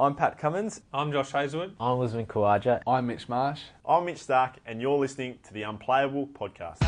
I'm 0.00 0.14
Pat 0.14 0.38
Cummins. 0.38 0.80
I'm 0.94 1.10
Josh 1.10 1.32
Hazlewood. 1.32 1.74
I'm 1.80 2.00
Usman 2.00 2.26
Khawaja. 2.26 2.82
I'm 2.86 3.08
Mitch 3.08 3.28
Marsh. 3.28 3.62
I'm 3.84 4.04
Mitch 4.04 4.18
Starc, 4.24 4.52
and 4.64 4.80
you're 4.80 4.96
listening 4.96 5.40
to 5.42 5.52
the 5.52 5.64
Unplayable 5.64 6.28
Podcast. 6.28 6.78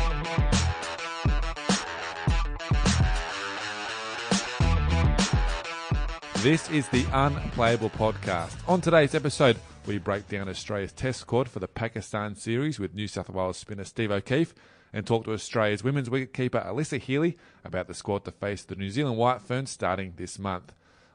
This 6.37 6.69
is 6.71 6.87
the 6.87 7.05
Unplayable 7.11 7.89
Podcast. 7.89 8.55
On 8.69 8.79
today's 8.79 9.13
episode, 9.13 9.57
we 9.85 9.97
break 9.97 10.29
down 10.29 10.47
Australia's 10.47 10.93
test 10.93 11.19
squad 11.19 11.49
for 11.49 11.59
the 11.59 11.67
Pakistan 11.67 12.35
series 12.35 12.79
with 12.79 12.95
New 12.95 13.09
South 13.09 13.29
Wales 13.29 13.57
spinner 13.57 13.83
Steve 13.83 14.11
O'Keefe 14.11 14.55
and 14.93 15.05
talk 15.05 15.25
to 15.25 15.33
Australia's 15.33 15.83
women's 15.83 16.07
wicketkeeper 16.07 16.65
Alyssa 16.65 16.97
Healy 16.97 17.37
about 17.65 17.89
the 17.89 17.93
squad 17.93 18.23
to 18.23 18.31
face 18.31 18.63
the 18.63 18.75
New 18.77 18.89
Zealand 18.89 19.17
White 19.17 19.41
Ferns 19.41 19.69
starting 19.69 20.13
this 20.15 20.39
month. 20.39 20.71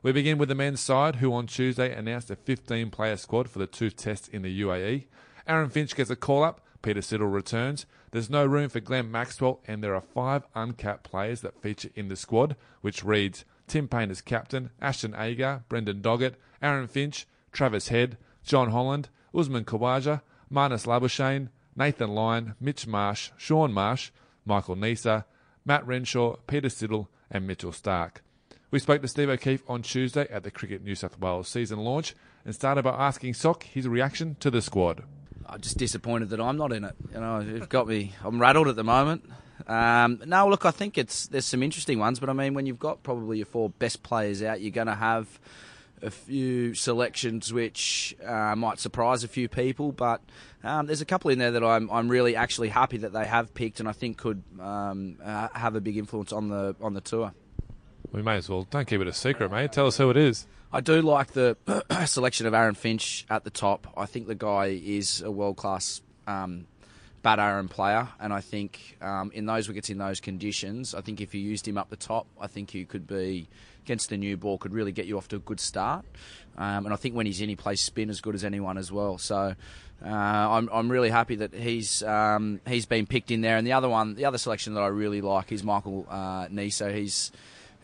We 0.06 0.12
begin 0.12 0.38
with 0.38 0.48
the 0.48 0.54
men's 0.54 0.78
side, 0.78 1.16
who 1.16 1.32
on 1.32 1.48
Tuesday 1.48 1.92
announced 1.92 2.30
a 2.30 2.36
15 2.36 2.92
player 2.92 3.16
squad 3.16 3.50
for 3.50 3.58
the 3.58 3.66
two 3.66 3.90
tests 3.90 4.28
in 4.28 4.42
the 4.42 4.60
UAE. 4.60 5.06
Aaron 5.48 5.68
Finch 5.68 5.96
gets 5.96 6.10
a 6.10 6.14
call 6.14 6.44
up, 6.44 6.60
Peter 6.80 7.00
Siddle 7.00 7.34
returns. 7.34 7.86
There's 8.12 8.30
no 8.30 8.46
room 8.46 8.68
for 8.68 8.78
Glenn 8.78 9.10
Maxwell, 9.10 9.58
and 9.66 9.82
there 9.82 9.96
are 9.96 10.00
five 10.00 10.44
uncapped 10.54 11.02
players 11.02 11.40
that 11.40 11.60
feature 11.60 11.90
in 11.96 12.06
the 12.06 12.14
squad, 12.14 12.54
which 12.82 13.02
reads 13.02 13.44
Tim 13.66 13.88
Paine 13.88 14.12
as 14.12 14.20
captain, 14.20 14.70
Ashton 14.80 15.12
Agar, 15.18 15.64
Brendan 15.68 16.02
Doggett, 16.02 16.34
Aaron 16.62 16.86
Finch, 16.86 17.26
Travis 17.50 17.88
Head, 17.88 18.16
Jon 18.44 18.70
Holland, 18.70 19.08
Usman 19.34 19.64
Khawaja, 19.64 20.22
Marnus 20.48 20.86
Labuschagne, 20.86 21.48
Nathan 21.74 22.14
Lyon, 22.14 22.54
Mitch 22.60 22.86
Marsh, 22.86 23.32
Shaun 23.36 23.72
Marsh, 23.72 24.12
Michael 24.44 24.76
Neser, 24.76 25.24
Matt 25.64 25.84
Renshaw, 25.84 26.36
Peter 26.46 26.68
Siddle, 26.68 27.08
and 27.28 27.44
Mitchell 27.44 27.72
Starc. 27.72 28.18
We 28.76 28.80
spoke 28.80 29.00
to 29.00 29.08
Steve 29.08 29.30
O'Keefe 29.30 29.62
on 29.68 29.80
Tuesday 29.80 30.28
at 30.30 30.42
the 30.42 30.50
Cricket 30.50 30.84
New 30.84 30.94
South 30.94 31.18
Wales 31.18 31.48
season 31.48 31.78
launch 31.78 32.14
and 32.44 32.54
started 32.54 32.82
by 32.82 32.90
asking 32.90 33.32
Sock 33.32 33.62
his 33.62 33.88
reaction 33.88 34.36
to 34.40 34.50
the 34.50 34.60
squad. 34.60 35.02
I'm 35.46 35.62
just 35.62 35.78
disappointed 35.78 36.28
that 36.28 36.42
I'm 36.42 36.58
not 36.58 36.74
in 36.74 36.84
it. 36.84 36.94
You 37.10 37.20
know, 37.20 37.40
it 37.40 37.70
got 37.70 37.88
me. 37.88 38.12
I'm 38.22 38.38
rattled 38.38 38.68
at 38.68 38.76
the 38.76 38.84
moment. 38.84 39.24
Um, 39.66 40.20
no, 40.26 40.46
look, 40.48 40.66
I 40.66 40.72
think 40.72 40.98
it's 40.98 41.26
there's 41.28 41.46
some 41.46 41.62
interesting 41.62 41.98
ones, 41.98 42.20
but 42.20 42.28
I 42.28 42.34
mean, 42.34 42.52
when 42.52 42.66
you've 42.66 42.78
got 42.78 43.02
probably 43.02 43.38
your 43.38 43.46
four 43.46 43.70
best 43.70 44.02
players 44.02 44.42
out, 44.42 44.60
you're 44.60 44.72
going 44.72 44.88
to 44.88 44.94
have 44.94 45.40
a 46.02 46.10
few 46.10 46.74
selections 46.74 47.54
which 47.54 48.14
uh, 48.22 48.54
might 48.56 48.78
surprise 48.78 49.24
a 49.24 49.28
few 49.28 49.48
people. 49.48 49.90
But 49.90 50.20
um, 50.62 50.84
there's 50.84 51.00
a 51.00 51.06
couple 51.06 51.30
in 51.30 51.38
there 51.38 51.52
that 51.52 51.64
I'm 51.64 51.90
I'm 51.90 52.10
really 52.10 52.36
actually 52.36 52.68
happy 52.68 52.98
that 52.98 53.14
they 53.14 53.24
have 53.24 53.54
picked, 53.54 53.80
and 53.80 53.88
I 53.88 53.92
think 53.92 54.18
could 54.18 54.42
um, 54.60 55.16
uh, 55.24 55.48
have 55.54 55.76
a 55.76 55.80
big 55.80 55.96
influence 55.96 56.30
on 56.30 56.50
the 56.50 56.76
on 56.82 56.92
the 56.92 57.00
tour. 57.00 57.32
We 58.12 58.22
may 58.22 58.36
as 58.36 58.48
well 58.48 58.66
don't 58.70 58.86
keep 58.86 59.00
it 59.00 59.06
a 59.06 59.12
secret, 59.12 59.50
mate. 59.50 59.72
Tell 59.72 59.86
us 59.86 59.98
who 59.98 60.10
it 60.10 60.16
is. 60.16 60.46
I 60.72 60.80
do 60.80 61.00
like 61.00 61.32
the 61.32 61.56
selection 62.06 62.46
of 62.46 62.54
Aaron 62.54 62.74
Finch 62.74 63.24
at 63.30 63.44
the 63.44 63.50
top. 63.50 63.86
I 63.96 64.06
think 64.06 64.26
the 64.26 64.34
guy 64.34 64.66
is 64.66 65.22
a 65.22 65.30
world 65.30 65.56
class 65.56 66.02
um, 66.26 66.66
bat 67.22 67.38
Aaron 67.38 67.68
player, 67.68 68.08
and 68.20 68.32
I 68.32 68.40
think 68.40 68.98
um, 69.00 69.30
in 69.32 69.46
those 69.46 69.68
wickets, 69.68 69.90
in 69.90 69.98
those 69.98 70.20
conditions, 70.20 70.94
I 70.94 71.00
think 71.00 71.20
if 71.20 71.34
you 71.34 71.40
used 71.40 71.66
him 71.66 71.78
up 71.78 71.88
the 71.88 71.96
top, 71.96 72.26
I 72.40 72.46
think 72.46 72.70
he 72.70 72.84
could 72.84 73.06
be 73.06 73.48
against 73.84 74.10
the 74.10 74.16
new 74.16 74.36
ball, 74.36 74.58
could 74.58 74.72
really 74.72 74.92
get 74.92 75.06
you 75.06 75.16
off 75.16 75.28
to 75.28 75.36
a 75.36 75.40
good 75.40 75.60
start. 75.60 76.04
Um, 76.58 76.86
and 76.86 76.92
I 76.92 76.96
think 76.96 77.14
when 77.14 77.26
he's 77.26 77.40
in, 77.40 77.48
he 77.48 77.56
plays 77.56 77.80
spin 77.80 78.10
as 78.10 78.20
good 78.20 78.34
as 78.34 78.44
anyone 78.44 78.78
as 78.78 78.90
well. 78.90 79.18
So 79.18 79.54
uh, 80.04 80.08
I'm, 80.08 80.68
I'm 80.72 80.90
really 80.90 81.10
happy 81.10 81.36
that 81.36 81.54
he's 81.54 82.02
um, 82.02 82.60
he's 82.66 82.86
been 82.86 83.06
picked 83.06 83.30
in 83.30 83.40
there. 83.42 83.56
And 83.56 83.66
the 83.66 83.72
other 83.72 83.88
one, 83.88 84.14
the 84.14 84.24
other 84.24 84.38
selection 84.38 84.74
that 84.74 84.80
I 84.80 84.88
really 84.88 85.20
like 85.20 85.52
is 85.52 85.62
Michael 85.62 86.06
uh, 86.10 86.48
Neser. 86.48 86.94
He's 86.94 87.30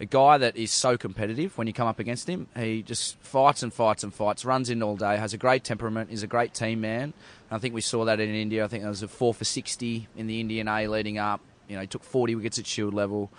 a 0.03 0.05
guy 0.05 0.37
that 0.37 0.57
is 0.57 0.73
so 0.73 0.99
competitive 0.99 1.57
when 1.57 1.69
you 1.69 1.73
come 1.73 1.87
up 1.87 2.01
against 2.01 2.29
him. 2.29 2.49
He 2.57 2.83
just 2.83 3.17
fights 3.19 3.63
and 3.63 3.73
fights 3.73 4.03
and 4.03 4.13
fights, 4.13 4.45
runs 4.45 4.69
in 4.69 4.83
all 4.83 4.97
day, 4.97 5.17
has 5.17 5.33
a 5.33 5.39
great 5.39 5.63
temperament, 5.63 6.11
is 6.11 6.25
a 6.25 6.27
great 6.27 6.53
team 6.53 6.81
man. 6.81 7.03
And 7.03 7.13
I 7.53 7.59
think 7.59 7.73
we 7.73 7.83
saw 7.83 8.05
that 8.07 8.19
in 8.19 8.35
India. 8.35 8.65
I 8.65 8.67
think 8.67 8.83
there 8.83 8.91
was 8.91 9.05
a 9.05 9.09
four 9.09 9.33
for 9.33 9.45
60 9.45 10.09
in 10.17 10.27
the 10.27 10.41
Indian 10.41 10.67
A 10.67 10.89
leading 10.89 11.19
up. 11.19 11.41
You 11.69 11.77
know, 11.77 11.83
he 11.83 11.87
took 11.87 12.03
40 12.03 12.35
wickets 12.35 12.59
at 12.59 12.67
Shield 12.67 12.93
level. 12.93 13.31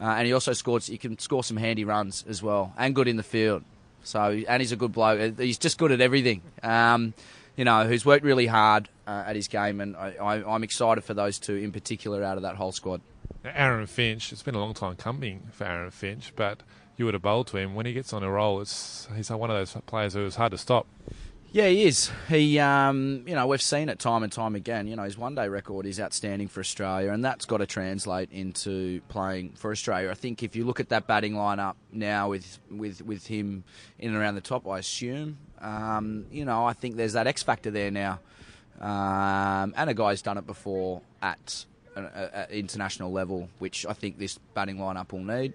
Uh, 0.00 0.04
and 0.04 0.26
he 0.26 0.32
also 0.32 0.54
scored, 0.54 0.84
he 0.84 0.96
can 0.96 1.18
score 1.18 1.44
some 1.44 1.58
handy 1.58 1.84
runs 1.84 2.24
as 2.26 2.42
well, 2.42 2.72
and 2.78 2.94
good 2.94 3.08
in 3.08 3.18
the 3.18 3.22
field. 3.22 3.62
So, 4.02 4.42
and 4.48 4.62
he's 4.62 4.72
a 4.72 4.76
good 4.76 4.92
bloke. 4.92 5.38
He's 5.38 5.58
just 5.58 5.76
good 5.76 5.92
at 5.92 6.00
everything. 6.00 6.40
Um, 6.62 7.12
you 7.56 7.64
know, 7.64 7.86
who's 7.86 8.06
worked 8.06 8.24
really 8.24 8.46
hard 8.46 8.88
uh, 9.06 9.24
at 9.26 9.36
his 9.36 9.48
game, 9.48 9.82
and 9.82 9.96
I, 9.96 10.14
I, 10.20 10.54
I'm 10.54 10.62
excited 10.62 11.04
for 11.04 11.12
those 11.12 11.38
two 11.38 11.56
in 11.56 11.72
particular 11.72 12.22
out 12.22 12.36
of 12.38 12.42
that 12.42 12.56
whole 12.56 12.72
squad. 12.72 13.02
Aaron 13.54 13.86
Finch, 13.86 14.32
it's 14.32 14.42
been 14.42 14.54
a 14.54 14.60
long 14.60 14.74
time 14.74 14.96
coming 14.96 15.48
for 15.52 15.64
Aaron 15.64 15.90
Finch, 15.90 16.32
but 16.36 16.62
you 16.96 17.04
would 17.04 17.14
have 17.14 17.22
bowled 17.22 17.46
to 17.48 17.58
him. 17.58 17.74
When 17.74 17.86
he 17.86 17.92
gets 17.92 18.12
on 18.12 18.22
a 18.22 18.30
roll, 18.30 18.60
it's 18.60 19.08
he's 19.14 19.30
one 19.30 19.50
of 19.50 19.56
those 19.56 19.76
players 19.86 20.14
who 20.14 20.24
is 20.24 20.36
hard 20.36 20.52
to 20.52 20.58
stop. 20.58 20.86
Yeah, 21.52 21.68
he 21.68 21.84
is. 21.84 22.10
He, 22.28 22.58
um, 22.58 23.22
you 23.26 23.34
know, 23.34 23.46
we've 23.46 23.62
seen 23.62 23.88
it 23.88 23.98
time 23.98 24.22
and 24.22 24.32
time 24.32 24.54
again. 24.54 24.86
You 24.86 24.96
know, 24.96 25.04
his 25.04 25.16
one-day 25.16 25.48
record 25.48 25.86
is 25.86 25.98
outstanding 25.98 26.48
for 26.48 26.60
Australia, 26.60 27.12
and 27.12 27.24
that's 27.24 27.46
got 27.46 27.58
to 27.58 27.66
translate 27.66 28.30
into 28.30 29.00
playing 29.08 29.52
for 29.54 29.70
Australia. 29.70 30.10
I 30.10 30.14
think 30.14 30.42
if 30.42 30.54
you 30.54 30.64
look 30.64 30.80
at 30.80 30.90
that 30.90 31.06
batting 31.06 31.34
lineup 31.34 31.76
now 31.92 32.30
with 32.30 32.58
with 32.70 33.00
with 33.02 33.26
him 33.26 33.64
in 33.98 34.10
and 34.10 34.18
around 34.18 34.34
the 34.34 34.40
top, 34.42 34.68
I 34.68 34.80
assume, 34.80 35.38
um, 35.60 36.26
you 36.30 36.44
know, 36.44 36.66
I 36.66 36.72
think 36.72 36.96
there's 36.96 37.14
that 37.14 37.26
X 37.26 37.42
factor 37.42 37.70
there 37.70 37.90
now, 37.90 38.18
um, 38.80 39.72
and 39.76 39.88
a 39.88 39.94
guy's 39.94 40.20
done 40.20 40.36
it 40.36 40.46
before 40.46 41.00
at 41.22 41.64
at 41.96 42.50
international 42.50 43.10
level, 43.10 43.48
which 43.58 43.86
I 43.86 43.92
think 43.92 44.18
this 44.18 44.38
batting 44.54 44.76
lineup 44.76 45.12
will 45.12 45.24
need. 45.24 45.54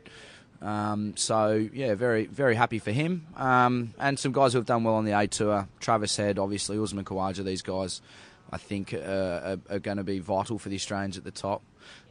Um, 0.61 1.15
so 1.17 1.67
yeah, 1.73 1.95
very 1.95 2.25
very 2.25 2.55
happy 2.55 2.79
for 2.79 2.91
him. 2.91 3.25
Um, 3.35 3.93
and 3.99 4.19
some 4.19 4.31
guys 4.31 4.53
who 4.53 4.59
have 4.59 4.65
done 4.65 4.83
well 4.83 4.95
on 4.95 5.05
the 5.05 5.17
A 5.17 5.27
tour, 5.27 5.67
Travis 5.79 6.15
Head, 6.15 6.37
obviously 6.37 6.77
Usman 6.77 7.05
Khawaja. 7.05 7.43
These 7.43 7.63
guys, 7.63 8.01
I 8.51 8.57
think, 8.57 8.93
uh, 8.93 8.97
are, 8.99 9.59
are 9.69 9.79
going 9.79 9.97
to 9.97 10.03
be 10.03 10.19
vital 10.19 10.59
for 10.59 10.69
the 10.69 10.75
Australians 10.75 11.17
at 11.17 11.23
the 11.23 11.31
top. 11.31 11.63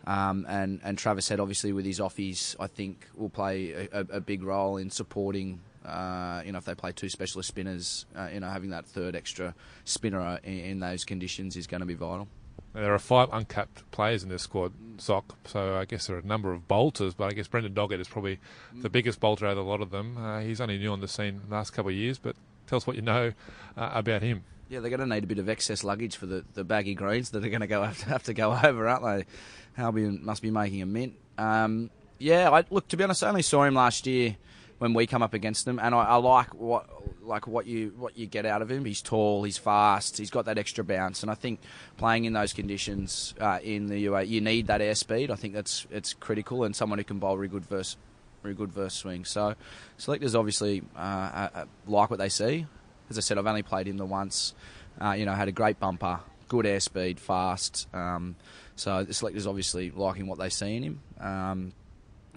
Um, 0.07 0.47
and 0.49 0.81
and 0.83 0.99
Travis 0.99 1.29
Head, 1.29 1.39
obviously 1.39 1.73
with 1.73 1.85
his 1.85 2.01
offies, 2.01 2.57
I 2.59 2.67
think 2.67 3.07
will 3.15 3.29
play 3.29 3.89
a, 3.93 4.01
a 4.11 4.21
big 4.21 4.43
role 4.43 4.79
in 4.79 4.91
supporting. 4.91 5.61
Uh, 5.85 6.43
you 6.45 6.53
know, 6.53 6.59
if 6.59 6.65
they 6.65 6.75
play 6.75 6.93
two 6.93 7.09
specialist 7.09 7.49
spinners, 7.49 8.05
uh, 8.15 8.29
you 8.33 8.41
know, 8.41 8.49
having 8.49 8.71
that 8.71 8.85
third 8.85 9.17
extra 9.17 9.55
spinner 9.85 10.39
in, 10.43 10.59
in 10.59 10.81
those 10.81 11.05
conditions 11.05 11.57
is 11.57 11.67
going 11.67 11.81
to 11.81 11.87
be 11.87 11.95
vital. 11.95 12.29
There 12.73 12.95
are 12.95 12.99
five 12.99 13.29
uncapped 13.33 13.91
players 13.91 14.23
in 14.23 14.29
this 14.29 14.43
squad, 14.43 14.73
Sock. 14.99 15.37
So 15.45 15.77
I 15.77 15.85
guess 15.85 16.07
there 16.07 16.17
are 16.17 16.21
a 16.21 16.27
number 16.27 16.53
of 16.53 16.69
bolters, 16.69 17.15
but 17.15 17.31
I 17.31 17.33
guess 17.33 17.49
Brendan 17.49 17.75
Doggett 17.75 18.01
is 18.01 18.09
probably 18.09 18.39
the 18.75 18.89
biggest 18.91 19.21
bolter 19.21 19.47
out 19.47 19.53
of 19.53 19.67
a 19.67 19.69
lot 19.69 19.81
of 19.81 19.91
them. 19.91 20.17
Uh, 20.17 20.41
he's 20.41 20.61
only 20.61 20.79
new 20.79 20.93
on 20.93 21.01
the 21.01 21.09
scene 21.09 21.41
the 21.49 21.55
last 21.55 21.71
couple 21.71 21.91
of 21.91 21.97
years, 21.97 22.19
but 22.19 22.37
tell 22.67 22.77
us 22.77 22.87
what 22.87 22.97
you 22.97 23.03
know 23.03 23.33
uh, 23.77 23.91
about 23.93 24.23
him. 24.23 24.45
Yeah, 24.69 24.79
they're 24.79 24.91
going 24.91 25.01
to 25.01 25.07
need 25.07 25.25
a 25.25 25.27
bit 25.27 25.39
of 25.39 25.49
excess 25.49 25.83
luggage 25.83 26.17
for 26.17 26.27
the, 26.27 26.45
the 26.55 26.63
baggy 26.63 26.95
greens 26.95 27.31
that 27.31 27.45
are 27.45 27.49
going 27.49 27.61
to 27.61 27.67
go 27.67 27.83
have 27.85 27.99
to, 27.99 28.07
have 28.07 28.23
to 28.25 28.35
go 28.35 28.53
over, 28.65 28.89
aren't 28.89 29.05
they? 29.05 29.83
Albion 29.83 30.21
must 30.25 30.43
be 30.43 30.51
making 30.51 30.83
a 30.83 30.87
mint. 30.87 31.15
Um, 31.39 31.91
yeah, 32.19 32.51
I, 32.51 32.65
look, 32.71 32.87
to 32.89 32.97
be 32.97 33.03
honest, 33.03 33.25
I 33.25 33.29
only 33.29 33.43
saw 33.43 33.65
him 33.65 33.75
last 33.75 34.07
year 34.07 34.37
when 34.81 34.95
we 34.95 35.07
come 35.07 35.23
up 35.23 35.35
against 35.35 35.67
them, 35.67 35.79
and 35.79 35.95
I, 35.95 36.05
I 36.05 36.17
like 36.17 36.55
what 36.55 36.89
like 37.23 37.47
what 37.47 37.67
you 37.67 37.93
what 37.99 38.17
you 38.17 38.27
get 38.27 38.47
out 38.47 38.63
of 38.63 38.71
him. 38.71 38.87
He's 38.87 39.03
tall, 39.03 39.45
he's 39.45 39.59
fast, 39.59 40.17
he's 40.17 40.31
got 40.31 40.47
that 40.47 40.57
extra 40.57 40.83
bounce, 40.83 41.23
and 41.23 41.31
I 41.31 41.35
think 41.35 41.61
playing 41.99 42.25
in 42.25 42.33
those 42.33 42.55
conditions 42.55 43.35
uh, 43.39 43.59
in 43.63 43.89
the 43.89 43.99
UA, 43.99 44.23
you 44.23 44.41
need 44.41 44.69
that 44.69 44.81
airspeed. 44.81 45.29
I 45.29 45.35
think 45.35 45.53
that's 45.53 45.87
it's 45.91 46.15
critical, 46.15 46.65
and 46.65 46.75
someone 46.75 46.99
who 46.99 47.05
can 47.05 47.19
bowl 47.19 47.37
really 47.37 47.49
good 47.49 47.67
verse, 47.67 47.99
very 48.43 48.55
good 48.55 48.73
verse 48.73 48.95
swing. 48.95 49.27
So 49.27 49.55
selectors 49.99 50.35
obviously 50.35 50.83
uh, 50.97 50.99
uh, 50.99 51.49
uh, 51.55 51.65
like 51.87 52.09
what 52.09 52.19
they 52.19 52.31
see. 52.31 52.65
As 53.11 53.19
I 53.19 53.21
said, 53.21 53.37
I've 53.37 53.47
only 53.47 53.63
played 53.63 53.87
him 53.87 53.99
the 53.99 54.07
once. 54.07 54.55
Uh, 54.99 55.13
you 55.13 55.27
know, 55.27 55.35
had 55.35 55.49
a 55.49 55.53
great 55.53 55.79
bumper, 55.79 56.21
good 56.49 56.65
airspeed, 56.65 57.19
fast. 57.19 57.87
Um, 57.93 58.35
so 58.77 59.05
the 59.05 59.13
selectors 59.13 59.47
obviously 59.47 59.91
liking 59.91 60.27
what 60.27 60.39
they 60.39 60.49
see 60.49 60.77
in 60.77 60.83
him. 60.83 61.01
Um, 61.21 61.73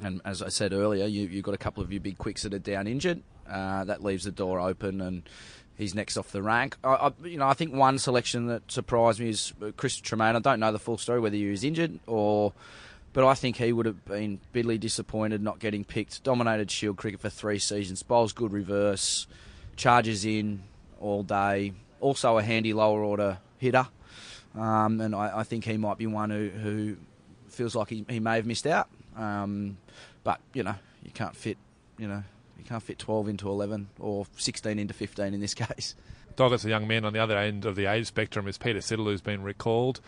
and 0.03 0.21
as 0.25 0.41
I 0.41 0.49
said 0.49 0.73
earlier, 0.73 1.05
you, 1.05 1.27
you've 1.27 1.43
got 1.43 1.53
a 1.53 1.57
couple 1.57 1.83
of 1.83 1.91
your 1.91 2.01
big 2.01 2.17
quicks 2.17 2.43
that 2.43 2.53
are 2.53 2.59
down 2.59 2.87
injured. 2.87 3.21
Uh, 3.49 3.83
that 3.85 4.03
leaves 4.03 4.23
the 4.23 4.31
door 4.31 4.59
open, 4.59 5.01
and 5.01 5.23
he's 5.77 5.93
next 5.93 6.17
off 6.17 6.31
the 6.31 6.41
rank. 6.41 6.77
I, 6.83 6.93
I, 6.93 7.11
you 7.23 7.37
know, 7.37 7.47
I 7.47 7.53
think 7.53 7.73
one 7.73 7.99
selection 7.99 8.47
that 8.47 8.71
surprised 8.71 9.19
me 9.19 9.29
is 9.29 9.53
Chris 9.77 9.99
Tremain. 9.99 10.35
I 10.35 10.39
don't 10.39 10.59
know 10.59 10.71
the 10.71 10.79
full 10.79 10.97
story 10.97 11.19
whether 11.19 11.35
he 11.35 11.49
was 11.49 11.63
injured 11.63 11.99
or 12.07 12.53
but 13.13 13.23
I 13.25 13.35
think 13.35 13.57
he 13.57 13.71
would 13.71 13.85
have 13.85 14.03
been 14.05 14.39
bitterly 14.51 14.79
disappointed 14.79 15.41
not 15.41 15.59
getting 15.59 15.85
picked. 15.85 16.23
Dominated 16.23 16.71
Shield 16.71 16.97
cricket 16.97 17.21
for 17.21 17.29
three 17.29 17.59
seasons, 17.59 18.01
bowls 18.01 18.33
good 18.33 18.51
reverse, 18.51 19.27
charges 19.75 20.25
in 20.25 20.63
all 20.99 21.21
day. 21.21 21.73
Also 22.01 22.37
a 22.37 22.43
handy 22.43 22.73
lower 22.73 23.03
order 23.03 23.37
hitter, 23.59 23.87
um, 24.57 24.99
and 24.99 25.15
I, 25.15 25.39
I, 25.39 25.43
think 25.43 25.63
he 25.63 25.77
might 25.77 25.97
be 25.97 26.05
one 26.05 26.29
who, 26.31 26.49
who 26.49 26.97
feels 27.47 27.75
like 27.75 27.89
he, 27.89 28.03
he 28.09 28.19
may 28.19 28.35
have 28.35 28.45
missed 28.45 28.67
out. 28.67 28.89
Um, 29.17 29.77
but 30.23 30.39
you 30.53 30.63
know, 30.63 30.75
you 31.03 31.11
can't 31.11 31.35
fit, 31.35 31.57
you 31.97 32.07
know, 32.07 32.23
you 32.57 32.63
can't 32.63 32.81
fit 32.81 32.99
12 32.99 33.29
into 33.29 33.49
11 33.49 33.89
or 33.99 34.25
16 34.37 34.79
into 34.79 34.93
15 34.93 35.33
in 35.33 35.39
this 35.39 35.53
case. 35.53 35.95
Doggett's 36.35 36.65
a 36.65 36.69
young 36.69 36.87
man 36.87 37.05
on 37.05 37.13
the 37.13 37.19
other 37.19 37.37
end 37.37 37.65
of 37.65 37.75
the 37.75 37.85
age 37.85 38.07
spectrum 38.07 38.47
is 38.47 38.57
Peter 38.57 38.79
Siddle, 38.79 39.05
who's 39.05 39.21
been 39.21 39.43
recalled. 39.43 40.01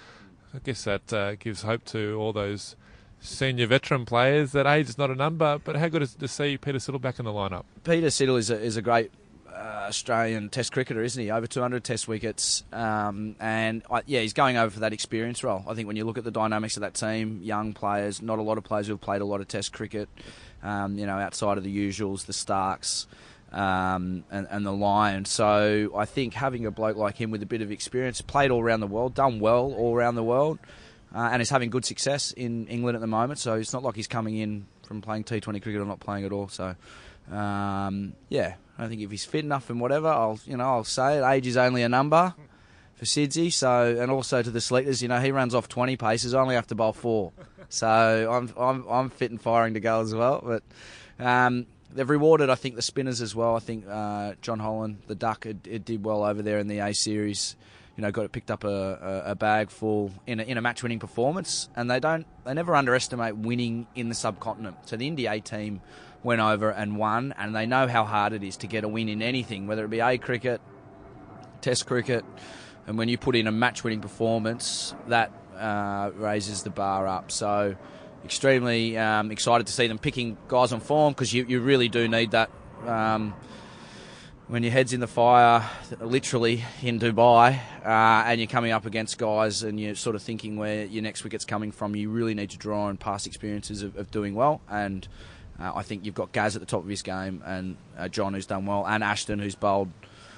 I 0.54 0.60
guess 0.64 0.84
that 0.86 1.14
uh, 1.14 1.36
gives 1.36 1.62
hope 1.62 1.86
to 1.86 2.16
all 2.20 2.34
those 2.34 2.76
senior 3.20 3.68
veteran 3.68 4.06
players 4.06 4.52
that 4.54 4.66
age 4.66 4.90
is 4.90 4.98
not 4.98 5.10
a 5.10 5.16
number, 5.16 5.60
but 5.64 5.76
how 5.76 5.88
good 5.88 6.02
is 6.02 6.16
it 6.16 6.20
to 6.20 6.28
see 6.28 6.58
Peter 6.58 6.78
Siddle 6.78 7.02
back 7.02 7.20
in 7.20 7.26
the 7.26 7.32
lineup? 7.32 7.64
Peter 7.84 8.08
Siddle 8.08 8.38
is 8.38 8.50
a, 8.50 8.60
is 8.60 8.78
a 8.78 8.82
great 8.82 9.12
uh, 9.56 9.86
Australian 9.88 10.50
Test 10.50 10.72
cricketer, 10.72 11.02
isn't 11.02 11.22
he? 11.22 11.32
Over 11.32 11.48
200 11.48 11.84
Test 11.84 12.08
wickets, 12.08 12.64
um, 12.74 13.36
and 13.40 13.84
I, 13.90 14.02
yeah, 14.06 14.20
he's 14.22 14.34
going 14.34 14.58
over 14.58 14.70
for 14.70 14.82
that 14.82 14.94
experience 14.94 15.44
role. 15.44 15.64
I 15.68 15.74
think 15.74 15.88
when 15.88 15.96
you 15.96 16.04
look 16.04 16.18
at 16.18 16.24
the 16.24 16.32
dynamics 16.32 16.78
of 16.78 16.82
that 16.82 16.94
team, 16.94 17.40
young 17.42 17.74
players, 17.74 18.22
not 18.22 18.40
a 18.40 18.42
lot 18.42 18.58
of 18.58 18.64
players 18.64 18.88
who 18.88 18.94
have 18.94 19.02
played 19.02 19.22
a 19.22 19.26
lot 19.26 19.42
of 19.42 19.48
Test 19.48 19.72
cricket, 19.74 20.10
um, 20.62 20.98
you 20.98 21.06
know, 21.06 21.18
outside 21.18 21.58
of 21.58 21.64
the 21.64 21.90
usuals, 21.90 22.26
the 22.26 22.34
Starcs. 22.34 23.06
Um, 23.54 24.26
and, 24.32 24.48
and, 24.50 24.66
the 24.66 24.74
Lyons. 24.74 25.30
So 25.30 25.92
I 25.96 26.04
think 26.04 26.34
having 26.34 26.66
a 26.66 26.72
bloke 26.72 26.98
like 26.98 27.16
him 27.16 27.32
with 27.32 27.42
a 27.42 27.46
bit 27.46 27.62
of 27.62 27.72
experience, 27.72 28.20
played 28.20 28.52
all 28.52 28.60
around 28.60 28.82
the 28.82 28.88
world, 28.88 29.14
done 29.14 29.40
well 29.40 29.72
all 29.72 29.96
around 29.96 30.16
the 30.16 30.24
world, 30.26 30.60
uh, 31.16 31.30
and 31.32 31.42
is 31.42 31.50
having 31.50 31.70
good 31.70 31.86
success 31.86 32.34
in 32.34 32.68
England 32.68 32.96
at 32.98 33.02
the 33.02 33.08
moment. 33.08 33.40
So 33.40 33.54
it's 33.54 33.72
not 33.72 33.82
like 33.82 33.96
he's 33.96 34.08
coming 34.08 34.36
in 34.36 34.66
from 34.84 35.02
playing 35.02 35.24
T20 35.24 35.62
cricket 35.62 35.80
or 35.82 35.86
not 35.86 36.02
playing 36.02 36.26
at 36.26 36.34
all. 36.34 36.50
So 36.50 36.76
um, 37.32 38.14
yeah, 38.30 38.56
I 38.78 38.88
think 38.88 39.02
if 39.02 39.12
he's 39.12 39.26
fit 39.26 39.44
enough 39.44 39.70
and 39.70 39.80
whatever, 39.80 40.08
I'll 40.08 40.40
you 40.46 40.58
know 40.58 40.66
I'll 40.66 40.84
say 40.84 41.18
it. 41.18 41.24
Age 41.24 41.48
is 41.48 41.58
only 41.58 41.84
a 41.84 41.90
number 41.90 42.34
for 42.96 43.06
Sidsy. 43.06 43.52
So 43.52 43.98
and 44.00 44.12
also 44.12 44.42
to 44.42 44.52
the 44.52 44.62
selectors, 44.62 45.02
you 45.02 45.08
know 45.08 45.20
he 45.20 45.32
runs 45.32 45.56
off 45.56 45.68
20 45.68 45.98
paces. 45.98 46.34
I 46.34 46.42
only 46.42 46.56
have 46.56 46.68
to 46.68 46.76
bowl 46.76 46.94
four. 46.94 47.32
So 47.70 47.88
I'm 47.88 48.54
I'm 48.58 48.88
I'm 48.88 49.10
fit 49.10 49.32
and 49.32 49.42
firing 49.42 49.74
to 49.74 49.80
go 49.80 50.02
as 50.02 50.14
well. 50.14 50.42
But 50.44 50.64
um, 51.20 51.66
they've 51.92 52.10
rewarded 52.10 52.50
I 52.50 52.56
think 52.56 52.76
the 52.76 52.82
spinners 52.82 53.22
as 53.22 53.36
well. 53.36 53.56
I 53.56 53.60
think 53.60 53.86
uh, 53.88 54.34
Jon 54.42 54.60
Holland, 54.60 55.04
the 55.08 55.16
Duck, 55.16 55.46
it, 55.46 55.66
it 55.66 55.86
did 55.86 56.04
well 56.04 56.24
over 56.24 56.42
there 56.42 56.60
in 56.60 56.68
the 56.68 56.80
A 56.80 56.94
Series 56.94 57.56
you 57.96 58.02
know, 58.02 58.12
got 58.12 58.26
it 58.26 58.32
picked 58.32 58.52
up 58.52 58.64
a, 58.64 59.24
a, 59.26 59.36
bag 59.36 59.70
full 59.70 60.12
in 60.28 60.40
a, 60.40 60.44
in 60.44 60.58
a 60.58 60.62
match-winning 60.62 61.00
performance, 61.00 61.70
and 61.76 61.90
they 61.90 62.00
don't, 62.00 62.28
they 62.44 62.54
never 62.54 62.76
underestimate 62.76 63.38
winning 63.38 63.88
in 63.96 64.10
the 64.10 64.16
subcontinent. 64.16 64.76
So 64.86 64.98
the 64.98 65.08
India 65.08 65.32
A 65.32 65.40
team 65.40 65.82
went 66.26 66.42
over 66.42 66.72
and 66.72 66.98
won, 66.98 67.34
and 67.38 67.56
they 67.56 67.66
know 67.66 67.88
how 67.88 68.04
hard 68.04 68.34
it 68.34 68.44
is 68.44 68.58
to 68.58 68.68
get 68.68 68.84
a 68.84 68.88
win 68.88 69.08
in 69.08 69.22
anything, 69.22 69.68
whether 69.68 69.86
it 69.86 69.90
be 69.90 70.00
A 70.00 70.18
cricket, 70.18 70.60
Test 71.62 71.86
cricket, 71.86 72.26
and 72.88 72.98
when 72.98 73.08
you 73.10 73.18
put 73.18 73.36
in 73.36 73.48
a 73.48 73.52
match-winning 73.52 74.02
performance, 74.02 74.94
that 75.08 75.32
uh, 75.58 76.12
raises 76.16 76.64
the 76.64 76.70
bar 76.70 77.08
up. 77.08 77.32
So 77.32 77.76
extremely 78.24 78.98
um, 78.98 79.32
excited 79.32 79.68
to 79.68 79.74
see 79.74 79.88
them 79.88 80.00
picking 80.00 80.38
guys 80.48 80.74
on 80.74 80.80
form 80.80 81.14
because 81.14 81.34
you, 81.34 81.46
you 81.48 81.62
really 81.62 81.90
do 81.90 82.08
need 82.08 82.32
that. 82.32 82.50
Um, 82.86 83.34
when 84.48 84.62
your 84.62 84.72
head's 84.72 84.94
in 84.94 85.00
the 85.00 85.08
fire, 85.08 85.68
literally 86.00 86.64
in 86.84 87.00
Dubai, 87.00 87.60
uh, 87.84 88.28
and 88.28 88.40
you're 88.40 88.48
coming 88.48 88.72
up 88.72 88.86
against 88.86 89.18
guys 89.18 89.64
and 89.64 89.80
you're 89.80 89.96
sort 89.96 90.16
of 90.16 90.22
thinking 90.22 90.56
where 90.56 90.86
your 90.86 91.02
next 91.02 91.24
wicket's 91.24 91.46
coming 91.46 91.72
from, 91.72 91.96
you 91.96 92.10
really 92.10 92.36
need 92.36 92.52
to 92.52 92.58
draw 92.58 92.84
on 92.84 92.98
past 92.98 93.26
experiences 93.26 93.82
of, 93.82 93.96
of 93.96 94.12
doing 94.12 94.36
well. 94.36 94.62
And 94.70 95.08
uh, 95.60 95.72
I 95.76 95.84
think 95.84 96.06
you've 96.06 96.16
got 96.16 96.32
Gaz 96.32 96.56
at 96.56 96.60
the 96.60 96.66
top 96.66 96.84
of 96.84 96.90
his 96.90 97.02
game, 97.02 97.42
and 97.46 97.78
uh, 97.98 98.08
John 98.08 98.34
who's 98.34 98.46
done 98.46 98.66
well, 98.66 98.86
and 98.86 99.04
Ashton 99.04 99.40
who's 99.40 99.56
bowled 99.56 99.90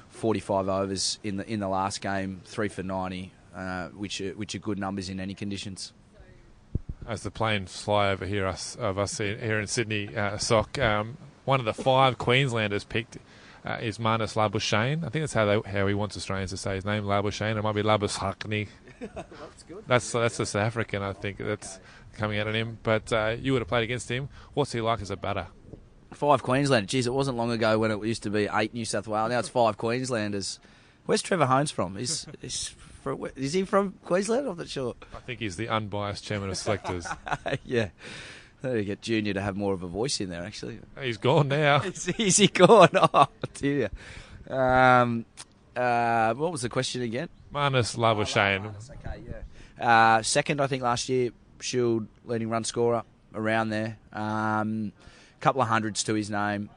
45 0.09 0.69
overs 0.69 1.19
in 1.23 1.37
the 1.37 1.51
in 1.51 1.59
the 1.59 1.67
last 1.67 2.01
game, 2.01 2.41
three 2.45 2.67
for 2.67 2.83
90, 2.83 3.31
uh, 3.55 3.87
which 3.89 4.21
are, 4.21 4.31
which 4.31 4.55
are 4.55 4.59
good 4.59 4.79
numbers 4.79 5.09
in 5.09 5.19
any 5.19 5.33
conditions. 5.33 5.93
As 7.07 7.23
the 7.23 7.31
planes 7.31 7.81
fly 7.81 8.09
over 8.09 8.25
here, 8.25 8.45
us 8.45 8.75
of 8.75 8.97
us 8.97 9.17
here 9.17 9.59
in 9.59 9.67
Sydney, 9.67 10.15
uh, 10.15 10.37
sock. 10.37 10.77
Um, 10.77 11.17
one 11.45 11.59
of 11.59 11.65
the 11.65 11.73
five 11.73 12.17
Queenslanders 12.17 12.83
picked 12.83 13.17
uh, 13.65 13.77
is 13.81 13.97
Marnus 13.97 14.35
Labuschagne. 14.35 15.05
I 15.05 15.09
think 15.09 15.23
that's 15.23 15.33
how 15.33 15.45
they, 15.45 15.69
how 15.69 15.87
he 15.87 15.93
wants 15.93 16.17
Australians 16.17 16.51
to 16.51 16.57
say 16.57 16.75
his 16.75 16.85
name, 16.85 17.05
Labuschagne. 17.05 17.57
It 17.57 17.61
might 17.61 17.75
be 17.75 17.83
Labuschagne. 17.83 18.67
that's 18.99 19.63
good. 19.63 19.83
That's 19.87 20.11
that's 20.11 20.37
the 20.37 20.45
South 20.45 20.63
African. 20.63 21.01
I 21.01 21.13
think 21.13 21.37
that's 21.37 21.79
coming 22.17 22.39
out 22.39 22.47
on 22.47 22.55
him. 22.55 22.77
But 22.83 23.11
uh, 23.13 23.35
you 23.39 23.53
would 23.53 23.61
have 23.61 23.67
played 23.67 23.83
against 23.83 24.09
him. 24.09 24.29
What's 24.53 24.71
he 24.71 24.81
like 24.81 25.01
as 25.01 25.11
a 25.11 25.17
batter? 25.17 25.47
Five 26.13 26.43
Queenslanders. 26.43 26.89
Geez, 26.89 27.07
it 27.07 27.13
wasn't 27.13 27.37
long 27.37 27.51
ago 27.51 27.77
when 27.79 27.91
it 27.91 28.03
used 28.03 28.23
to 28.23 28.29
be 28.29 28.47
eight 28.51 28.73
New 28.73 28.85
South 28.85 29.07
Wales. 29.07 29.29
Now 29.29 29.39
it's 29.39 29.49
five 29.49 29.77
Queenslanders. 29.77 30.59
Where's 31.05 31.21
Trevor 31.21 31.45
Hohns 31.45 31.71
from? 31.71 31.97
Is 31.97 32.27
is, 32.41 32.67
for, 32.67 33.29
is 33.35 33.53
he 33.53 33.63
from 33.63 33.93
Queensland? 34.03 34.47
I'm 34.47 34.57
not 34.57 34.67
sure. 34.67 34.95
I 35.15 35.19
think 35.19 35.39
he's 35.39 35.55
the 35.55 35.69
unbiased 35.69 36.23
chairman 36.23 36.49
of 36.49 36.57
selectors. 36.57 37.07
yeah. 37.65 37.89
They 38.61 38.83
get 38.83 39.01
Junior 39.01 39.33
to 39.33 39.41
have 39.41 39.55
more 39.55 39.73
of 39.73 39.83
a 39.83 39.87
voice 39.87 40.19
in 40.19 40.29
there, 40.29 40.43
actually. 40.43 40.79
He's 40.99 41.17
gone 41.17 41.47
now. 41.47 41.81
is, 41.83 42.07
is 42.07 42.37
he 42.37 42.47
gone? 42.47 42.89
Oh, 43.13 43.27
dear. 43.53 43.89
Um, 44.49 45.25
uh, 45.75 46.33
what 46.33 46.51
was 46.51 46.63
the 46.63 46.69
question 46.69 47.01
again? 47.01 47.29
Marnus 47.53 47.95
Labuschagne. 47.95 48.73
Oh, 48.73 48.93
okay, 49.07 49.21
yeah. 49.27 50.17
Uh, 50.17 50.21
second, 50.23 50.59
I 50.59 50.67
think, 50.67 50.81
last 50.83 51.07
year, 51.07 51.31
Shield 51.61 52.07
leading 52.25 52.49
run 52.49 52.63
scorer 52.63 53.03
around 53.33 53.69
there. 53.69 53.97
A 54.13 54.21
um, 54.21 54.91
couple 55.39 55.61
of 55.61 55.67
hundreds 55.67 56.03
to 56.03 56.13
his 56.13 56.29
name. 56.29 56.69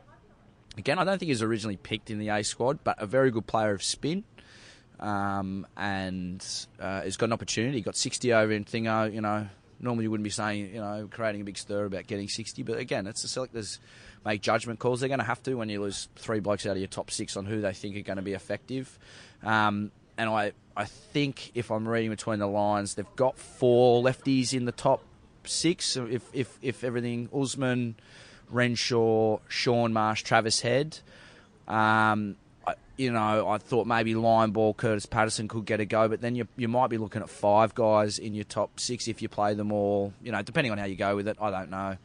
Again, 0.77 0.99
I 0.99 1.05
don't 1.05 1.19
think 1.19 1.27
he 1.27 1.33
was 1.33 1.43
originally 1.43 1.77
picked 1.77 2.11
in 2.11 2.19
the 2.19 2.29
A 2.29 2.43
squad, 2.43 2.85
but 2.85 3.01
a 3.03 3.07
very 3.07 3.31
good 3.31 3.47
player 3.47 3.73
of 3.73 3.83
spin. 3.83 4.25
Um, 4.99 5.67
and 5.79 6.45
uh, 6.79 7.03
has 7.03 7.17
got 7.17 7.27
an 7.27 7.33
opportunity. 7.33 7.79
He 7.79 7.83
got 7.83 7.97
60 7.97 8.35
over 8.35 8.53
in 8.53 8.65
Thingo, 8.65 9.13
you 9.13 9.23
know, 9.23 9.49
normally 9.81 10.05
you 10.05 10.11
wouldn't 10.11 10.25
be 10.25 10.31
saying, 10.31 10.75
you 10.75 10.81
know, 10.81 11.09
creating 11.11 11.41
a 11.41 11.45
big 11.45 11.57
stir 11.57 11.87
about 11.87 12.07
getting 12.07 12.29
60. 12.29 12.63
But 12.63 12.79
again, 12.79 13.07
it's 13.07 13.23
the 13.23 13.29
selectors 13.29 13.81
make 14.25 14.43
judgment 14.43 14.79
calls. 14.79 15.01
They're 15.01 15.09
going 15.09 15.21
to 15.21 15.25
have 15.25 15.43
to 15.45 15.55
when 15.55 15.69
you 15.69 15.81
lose 15.81 16.09
three 16.17 16.41
blokes 16.41 16.67
out 16.67 16.73
of 16.73 16.79
your 16.79 16.89
top 16.89 17.11
six 17.11 17.37
on 17.37 17.47
who 17.47 17.61
they 17.61 17.73
think 17.73 17.97
are 17.97 18.03
going 18.03 18.17
to 18.17 18.23
be 18.23 18.35
effective. 18.35 18.99
Um, 19.43 19.91
and 20.21 20.29
I, 20.29 20.53
I 20.77 20.85
think 20.85 21.51
if 21.55 21.71
I'm 21.71 21.89
reading 21.89 22.11
between 22.11 22.41
the 22.41 22.47
lines, 22.47 22.95
they've 22.95 23.17
got 23.17 23.39
four 23.39 24.03
lefties 24.03 24.53
in 24.53 24.67
the 24.67 24.73
top 24.73 25.03
six. 25.45 25.97
If 25.97 26.29
if 26.35 26.59
if 26.61 26.85
everything, 26.85 27.31
Usman, 27.35 27.97
Renshaw, 28.51 29.39
Shaun 29.49 29.95
Marsh, 29.95 30.23
Travis 30.23 30.61
Head. 30.61 30.99
Um, 31.67 32.37
you 32.99 33.11
know, 33.11 33.49
I 33.49 33.57
thought 33.57 33.87
maybe 33.87 34.15
Lion 34.15 34.51
Ball, 34.51 34.75
Kurtis 34.75 35.09
Patterson 35.09 35.49
could 35.49 35.65
get 35.65 35.81
a 35.81 35.87
go, 35.87 36.07
but 36.07 36.21
then 36.21 36.35
you 36.35 36.47
you 36.59 36.69
might 36.69 36.91
be 36.91 36.99
looking 36.99 37.23
at 37.23 37.31
five 37.31 37.75
guys 37.75 38.19
in 38.19 38.35
your 38.35 38.45
top 38.45 38.79
six 38.79 39.09
if 39.09 39.23
you 39.23 39.29
play 39.31 39.55
them 39.55 39.73
all. 39.73 40.13
You 40.23 40.33
know, 40.33 40.43
depending 40.43 40.71
on 40.71 40.77
how 40.77 40.85
you 40.85 40.97
go 40.97 41.17
with 41.17 41.29
it, 41.29 41.39
I 41.41 41.51
don't 41.51 41.71
know. 41.71 41.97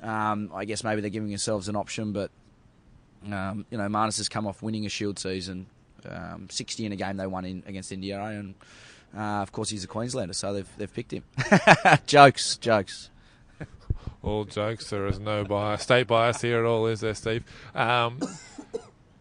Um, 0.00 0.52
I 0.54 0.64
guess 0.64 0.84
maybe 0.84 1.00
they're 1.00 1.10
giving 1.10 1.28
themselves 1.28 1.68
an 1.68 1.74
option, 1.74 2.12
but 2.12 2.30
um, 3.32 3.66
you 3.68 3.78
know, 3.78 3.88
Marnus 3.88 4.18
has 4.18 4.28
come 4.28 4.46
off 4.46 4.62
winning 4.62 4.86
a 4.86 4.88
Shield 4.88 5.18
season, 5.18 5.66
um, 6.06 6.48
60 6.50 6.86
in 6.86 6.92
a 6.92 6.96
game 6.96 7.16
they 7.16 7.26
won 7.26 7.44
in 7.44 7.62
against 7.66 7.92
India, 7.92 8.20
and 8.22 8.54
uh, 9.16 9.42
of 9.42 9.52
course 9.52 9.70
he's 9.70 9.84
a 9.84 9.88
Queenslander, 9.88 10.34
so 10.34 10.52
they've 10.52 10.76
they've 10.76 10.92
picked 10.92 11.12
him. 11.12 11.24
jokes, 12.06 12.56
jokes. 12.58 13.10
All 14.22 14.44
jokes. 14.44 14.90
There 14.90 15.06
is 15.06 15.18
no 15.18 15.44
bias, 15.44 15.82
state 15.82 16.06
bias 16.06 16.40
here 16.40 16.58
at 16.58 16.64
all, 16.64 16.86
is 16.86 17.00
there, 17.00 17.14
Steve? 17.14 17.44
Um, 17.74 18.20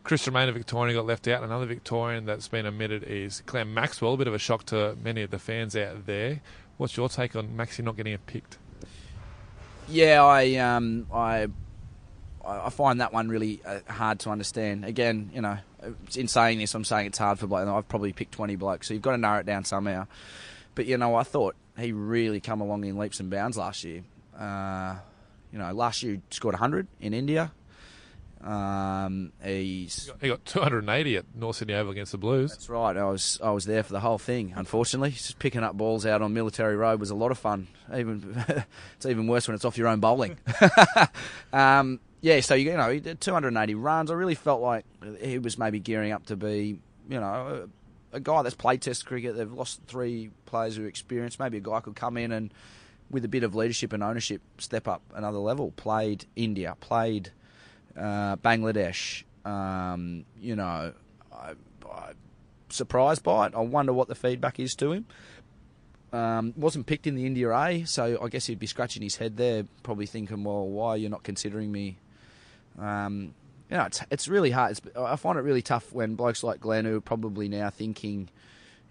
Chris 0.04 0.26
Tremain, 0.26 0.48
a 0.48 0.54
Victorian, 0.54 0.96
got 0.96 1.06
left 1.06 1.28
out. 1.28 1.44
Another 1.44 1.66
Victorian 1.66 2.26
that's 2.26 2.48
been 2.48 2.66
omitted 2.66 3.04
is 3.04 3.42
Glenn 3.46 3.74
Maxwell. 3.74 4.14
A 4.14 4.18
bit 4.18 4.28
of 4.28 4.34
a 4.34 4.40
shock 4.40 4.66
to 4.68 4.96
many 5.04 5.22
of 5.22 5.32
the 5.32 5.40
fans 5.40 5.76
out 5.76 6.06
there. 6.06 6.42
What's 6.78 6.96
your 6.96 7.10
take 7.10 7.36
on 7.36 7.56
Maxie 7.56 7.84
not 7.84 7.98
getting 7.98 8.18
picked? 8.20 8.58
Yeah, 9.90 10.24
I 10.24 10.56
um, 10.56 11.08
I 11.14 11.48
I 12.48 12.70
find 12.70 13.02
that 13.02 13.14
one 13.14 13.28
really 13.30 13.62
uh, 13.66 13.80
hard 13.88 14.20
to 14.20 14.30
understand. 14.30 14.86
Again, 14.86 15.32
you 15.34 15.42
know, 15.42 15.58
in 16.16 16.28
saying 16.28 16.60
this, 16.60 16.74
I'm 16.74 16.86
saying 16.86 17.08
it's 17.08 17.18
hard 17.18 17.40
for 17.40 17.48
blokes. 17.48 17.68
I've 17.68 17.88
probably 17.88 18.14
picked 18.14 18.34
20 18.34 18.56
blokes, 18.56 18.88
so 18.88 18.94
you've 18.94 19.04
got 19.04 19.12
to 19.12 19.18
narrow 19.18 19.40
it 19.40 19.46
down 19.46 19.66
somehow. 19.66 20.08
But 20.76 20.86
you 20.86 20.98
know, 20.98 21.16
I 21.16 21.24
thought 21.24 21.56
he 21.78 21.92
really 21.92 22.40
come 22.40 22.62
along 22.62 22.86
in 22.86 22.98
leaps 22.98 23.20
and 23.20 23.30
bounds 23.30 23.58
last 23.58 23.84
year. 23.84 24.04
Uh, 24.38 24.96
you 25.52 25.60
know, 25.60 25.72
last 25.74 26.04
year 26.04 26.16
he 26.16 26.22
scored 26.30 26.54
100 26.54 26.88
in 27.00 27.14
India. 27.14 27.52
Um, 28.42 29.34
he's 29.44 30.12
he 30.22 30.28
got 30.28 30.46
280 30.46 31.18
at 31.18 31.26
North 31.36 31.56
Sydney 31.56 31.74
Oval 31.74 31.92
against 31.92 32.12
the 32.12 32.18
Blues. 32.18 32.52
That's 32.52 32.70
right. 32.70 32.96
I 32.96 33.06
was 33.06 33.40
I 33.44 33.50
was 33.50 33.66
there 33.66 33.82
for 33.82 33.94
the 33.94 34.00
whole 34.00 34.20
thing. 34.20 34.54
Unfortunately, 34.56 35.12
just 35.12 35.40
picking 35.40 35.64
up 35.64 35.76
balls 35.76 36.06
out 36.06 36.22
on 36.22 36.34
Military 36.34 36.76
Road 36.76 37.00
was 37.00 37.10
a 37.10 37.16
lot 37.16 37.32
of 37.32 37.40
fun. 37.40 37.68
Even 37.94 38.44
it's 38.96 39.06
even 39.06 39.28
worse 39.28 39.48
when 39.48 39.56
it's 39.56 39.66
off 39.66 39.78
your 39.78 39.88
own 39.88 40.00
bowling. 40.00 40.38
um, 41.54 42.00
yeah, 42.22 42.40
so 42.40 42.56
you 42.56 42.76
know, 42.76 42.90
he 42.90 43.00
did 43.00 43.22
280 43.22 43.76
runs. 43.76 44.12
I 44.12 44.14
really 44.16 44.36
felt 44.36 44.62
like 44.62 44.86
he 45.22 45.40
was 45.40 45.58
maybe 45.58 45.80
gearing 45.80 46.12
up 46.12 46.26
to 46.28 46.36
be, 46.36 46.80
you 47.10 47.20
know, 47.20 47.68
a, 48.14 48.18
a 48.18 48.20
guy 48.20 48.42
that's 48.42 48.56
played 48.56 48.82
Test 48.82 49.06
cricket. 49.06 49.38
They've 49.38 49.52
lost 49.52 49.82
three 49.88 50.32
players 50.46 50.78
who 50.78 50.86
are 50.86 50.88
experienced. 50.88 51.40
Maybe 51.40 51.58
a 51.58 51.62
guy 51.62 51.80
could 51.80 51.96
come 51.96 52.18
in 52.18 52.32
and 52.32 52.54
with 53.10 53.24
a 53.24 53.28
bit 53.28 53.44
of 53.44 53.56
leadership 53.56 53.94
and 53.94 54.04
ownership, 54.04 54.42
step 54.58 54.88
up 54.88 55.02
another 55.14 55.38
level. 55.38 55.72
Played 55.72 56.26
India, 56.36 56.76
played 56.80 57.32
uh, 57.96 58.36
Bangladesh. 58.38 59.24
Um, 59.46 60.26
you 60.42 60.56
know, 60.56 60.94
I, 61.32 61.54
I 61.90 62.12
surprised 62.70 63.24
by 63.24 63.48
it. 63.48 63.54
I 63.56 63.60
wonder 63.60 63.94
what 63.94 64.08
the 64.08 64.16
feedback 64.16 64.60
is 64.60 64.76
to 64.76 64.92
him. 64.92 65.06
Um, 66.12 66.54
wasn't 66.56 66.86
picked 66.86 67.06
in 67.06 67.16
the 67.16 67.26
India 67.26 67.54
A, 67.54 67.84
so 67.84 68.18
I 68.22 68.30
guess 68.30 68.46
he'd 68.46 68.60
be 68.60 68.68
scratching 68.68 69.04
his 69.04 69.18
head 69.18 69.36
there, 69.38 69.66
probably 69.84 70.06
thinking, 70.06 70.44
"Well, 70.44 70.68
why 70.68 70.92
are 70.92 70.98
you 70.98 71.10
not 71.10 71.24
considering 71.24 71.72
me?" 71.72 71.98
Um, 72.78 73.34
you 73.70 73.78
know, 73.78 73.84
it's, 73.84 74.02
it's 74.10 74.28
really 74.28 74.52
hard. 74.52 74.72
It's, 74.72 74.82
I 74.96 75.16
find 75.16 75.38
it 75.38 75.42
really 75.42 75.62
tough 75.62 75.92
when 75.92 76.16
blokes 76.16 76.44
like 76.44 76.60
Glenn, 76.60 76.86
who 76.86 76.98
are 76.98 77.02
probably 77.02 77.50
now 77.50 77.70
thinking, 77.70 78.30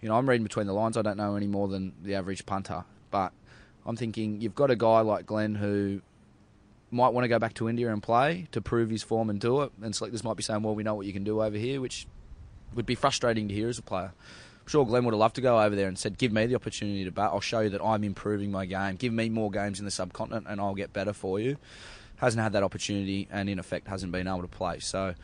you 0.01 0.09
know, 0.09 0.17
I'm 0.17 0.29
reading 0.29 0.43
between 0.43 0.67
the 0.67 0.75
lines. 0.75 0.97
I 0.97 1.03
don't 1.03 1.17
know 1.17 1.37
any 1.37 1.47
more 1.47 1.69
than 1.69 1.93
the 2.03 2.15
average 2.15 2.45
punter, 2.45 2.85
but 3.11 3.33
I'm 3.87 3.97
thinking 3.97 4.41
you've 4.41 4.55
got 4.55 4.71
a 4.71 4.77
guy 4.77 5.01
like 5.01 5.27
Glenn 5.27 5.55
who 5.55 6.03
might 6.91 7.13
want 7.13 7.25
to 7.25 7.29
go 7.29 7.39
back 7.39 7.55
to 7.55 7.69
India 7.69 7.91
and 7.93 8.03
play 8.03 8.49
to 8.53 8.61
prove 8.61 8.91
his 8.91 9.03
form 9.03 9.31
and 9.31 9.41
do 9.41 9.63
it. 9.63 9.73
And 9.83 9.95
selectors 9.95 10.23
might 10.23 10.37
be 10.37 10.43
saying, 10.43 10.63
"Well, 10.63 10.75
we 10.75 10.83
know 10.83 10.95
what 10.95 11.07
you 11.07 11.13
can 11.13 11.25
do 11.25 11.43
over 11.43 11.57
here," 11.57 11.81
which 11.81 12.07
would 12.75 12.87
be 12.87 12.95
frustrating 12.95 13.49
to 13.49 13.55
hear 13.55 13.69
as 13.69 13.79
a 13.79 13.83
player. 13.83 14.13
I'm 14.61 14.69
sure 14.69 14.85
Glenn 14.85 15.05
would 15.05 15.15
have 15.15 15.21
loved 15.21 15.37
to 15.37 15.41
go 15.41 15.61
over 15.61 15.75
there 15.75 15.89
and 15.89 15.99
said, 15.99 16.19
"Give 16.19 16.33
me 16.33 16.47
the 16.47 16.55
opportunity 16.55 17.05
to 17.05 17.13
bat. 17.13 17.31
I'll 17.33 17.41
show 17.41 17.61
you 17.61 17.71
that 17.71 17.83
I'm 17.83 18.05
improving 18.05 18.51
my 18.51 18.67
game. 18.67 18.97
Give 18.97 19.13
me 19.13 19.29
more 19.29 19.51
games 19.51 19.79
in 19.79 19.85
the 19.85 19.91
subcontinent, 19.91 20.47
and 20.49 20.61
I'll 20.61 20.75
get 20.75 20.93
better 20.93 21.13
for 21.13 21.41
you." 21.41 21.57
Hasn't 22.17 22.43
had 22.43 22.53
that 22.53 22.63
opportunity, 22.63 23.29
and 23.31 23.49
in 23.49 23.59
effect, 23.59 23.89
hasn't 23.89 24.13
been 24.13 24.27
able 24.27 24.43
to 24.43 24.49
play. 24.49 24.79
So, 24.81 25.15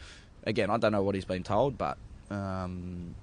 again, 0.44 0.70
I 0.70 0.76
don't 0.76 0.92
know 0.92 1.02
what 1.02 1.14
he's 1.14 1.24
been 1.24 1.42
told, 1.42 1.78
but 1.78 1.96
um, 2.30 3.14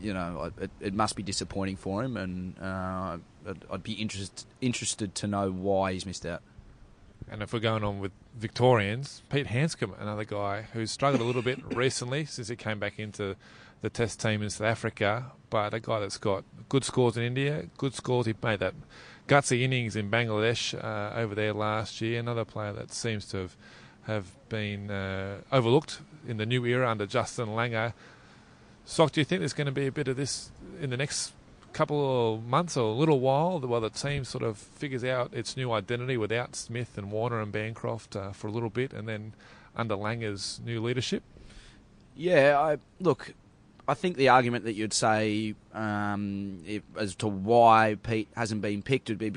you 0.00 0.12
know, 0.12 0.50
it, 0.60 0.70
it, 0.80 0.94
must 0.94 1.16
be 1.16 1.22
disappointing 1.22 1.76
for 1.76 2.02
him, 2.02 2.16
and 2.16 2.54
uh, 2.60 3.18
I'd, 3.48 3.64
I'd 3.70 3.82
be 3.82 3.92
interested 3.92 4.44
interested 4.60 5.14
to 5.16 5.26
know 5.26 5.50
why 5.50 5.92
he's 5.92 6.06
missed 6.06 6.26
out. 6.26 6.42
And 7.30 7.42
if 7.42 7.52
we're 7.52 7.60
going 7.60 7.84
on 7.84 8.00
with 8.00 8.12
Victorians, 8.36 9.22
Pete 9.30 9.46
Handscomb, 9.46 9.94
another 9.98 10.24
guy 10.24 10.66
who's 10.72 10.90
struggled 10.90 11.22
a 11.22 11.24
little 11.24 11.42
bit 11.42 11.58
recently 11.74 12.24
since 12.24 12.48
he 12.48 12.56
came 12.56 12.78
back 12.78 12.98
into 12.98 13.36
the 13.80 13.90
Test 13.90 14.20
team 14.20 14.42
in 14.42 14.50
South 14.50 14.66
Africa, 14.66 15.32
but 15.50 15.74
a 15.74 15.80
guy 15.80 16.00
that's 16.00 16.18
got 16.18 16.44
good 16.68 16.84
scores 16.84 17.16
in 17.16 17.22
India, 17.22 17.66
good 17.76 17.94
scores. 17.94 18.26
He 18.26 18.34
made 18.42 18.60
that 18.60 18.74
gutsy 19.28 19.62
innings 19.62 19.96
in 19.96 20.10
Bangladesh 20.10 20.74
uh, 20.82 21.14
over 21.14 21.34
there 21.34 21.52
last 21.52 22.00
year. 22.00 22.20
Another 22.20 22.44
player 22.44 22.72
that 22.72 22.92
seems 22.92 23.26
to 23.26 23.38
have 23.38 23.56
have 24.04 24.26
been 24.48 24.90
uh, 24.90 25.38
overlooked 25.50 26.00
in 26.26 26.36
the 26.36 26.46
new 26.46 26.64
era 26.66 26.88
under 26.90 27.06
Justin 27.06 27.48
Langer. 27.48 27.92
Sock, 28.84 29.12
do 29.12 29.20
you 29.20 29.24
think 29.24 29.40
there's 29.40 29.54
going 29.54 29.66
to 29.66 29.72
be 29.72 29.86
a 29.86 29.92
bit 29.92 30.08
of 30.08 30.16
this 30.16 30.50
in 30.80 30.90
the 30.90 30.96
next 30.96 31.32
couple 31.74 32.34
of 32.34 32.46
months 32.46 32.76
or 32.76 32.88
a 32.88 32.94
little 32.94 33.20
while 33.20 33.58
while 33.60 33.80
the 33.80 33.90
team 33.90 34.24
sort 34.24 34.44
of 34.44 34.56
figures 34.56 35.04
out 35.04 35.34
its 35.34 35.56
new 35.56 35.72
identity 35.72 36.16
without 36.16 36.54
Smith 36.54 36.96
and 36.96 37.10
Warner 37.10 37.40
and 37.40 37.50
Bancroft 37.52 38.14
uh, 38.14 38.30
for 38.30 38.46
a 38.46 38.50
little 38.50 38.70
bit 38.70 38.92
and 38.92 39.08
then 39.08 39.34
under 39.76 39.96
Langer's 39.96 40.60
new 40.64 40.80
leadership? 40.80 41.22
Yeah, 42.16 42.58
I 42.58 42.78
look. 43.00 43.34
I 43.86 43.94
think 43.94 44.16
the 44.16 44.28
argument 44.28 44.64
that 44.64 44.74
you'd 44.74 44.94
say 44.94 45.54
um, 45.74 46.62
if, 46.64 46.82
as 46.96 47.16
to 47.16 47.28
why 47.28 47.98
Pete 48.02 48.28
hasn't 48.34 48.62
been 48.62 48.82
picked 48.82 49.08
would 49.08 49.18
be 49.18 49.32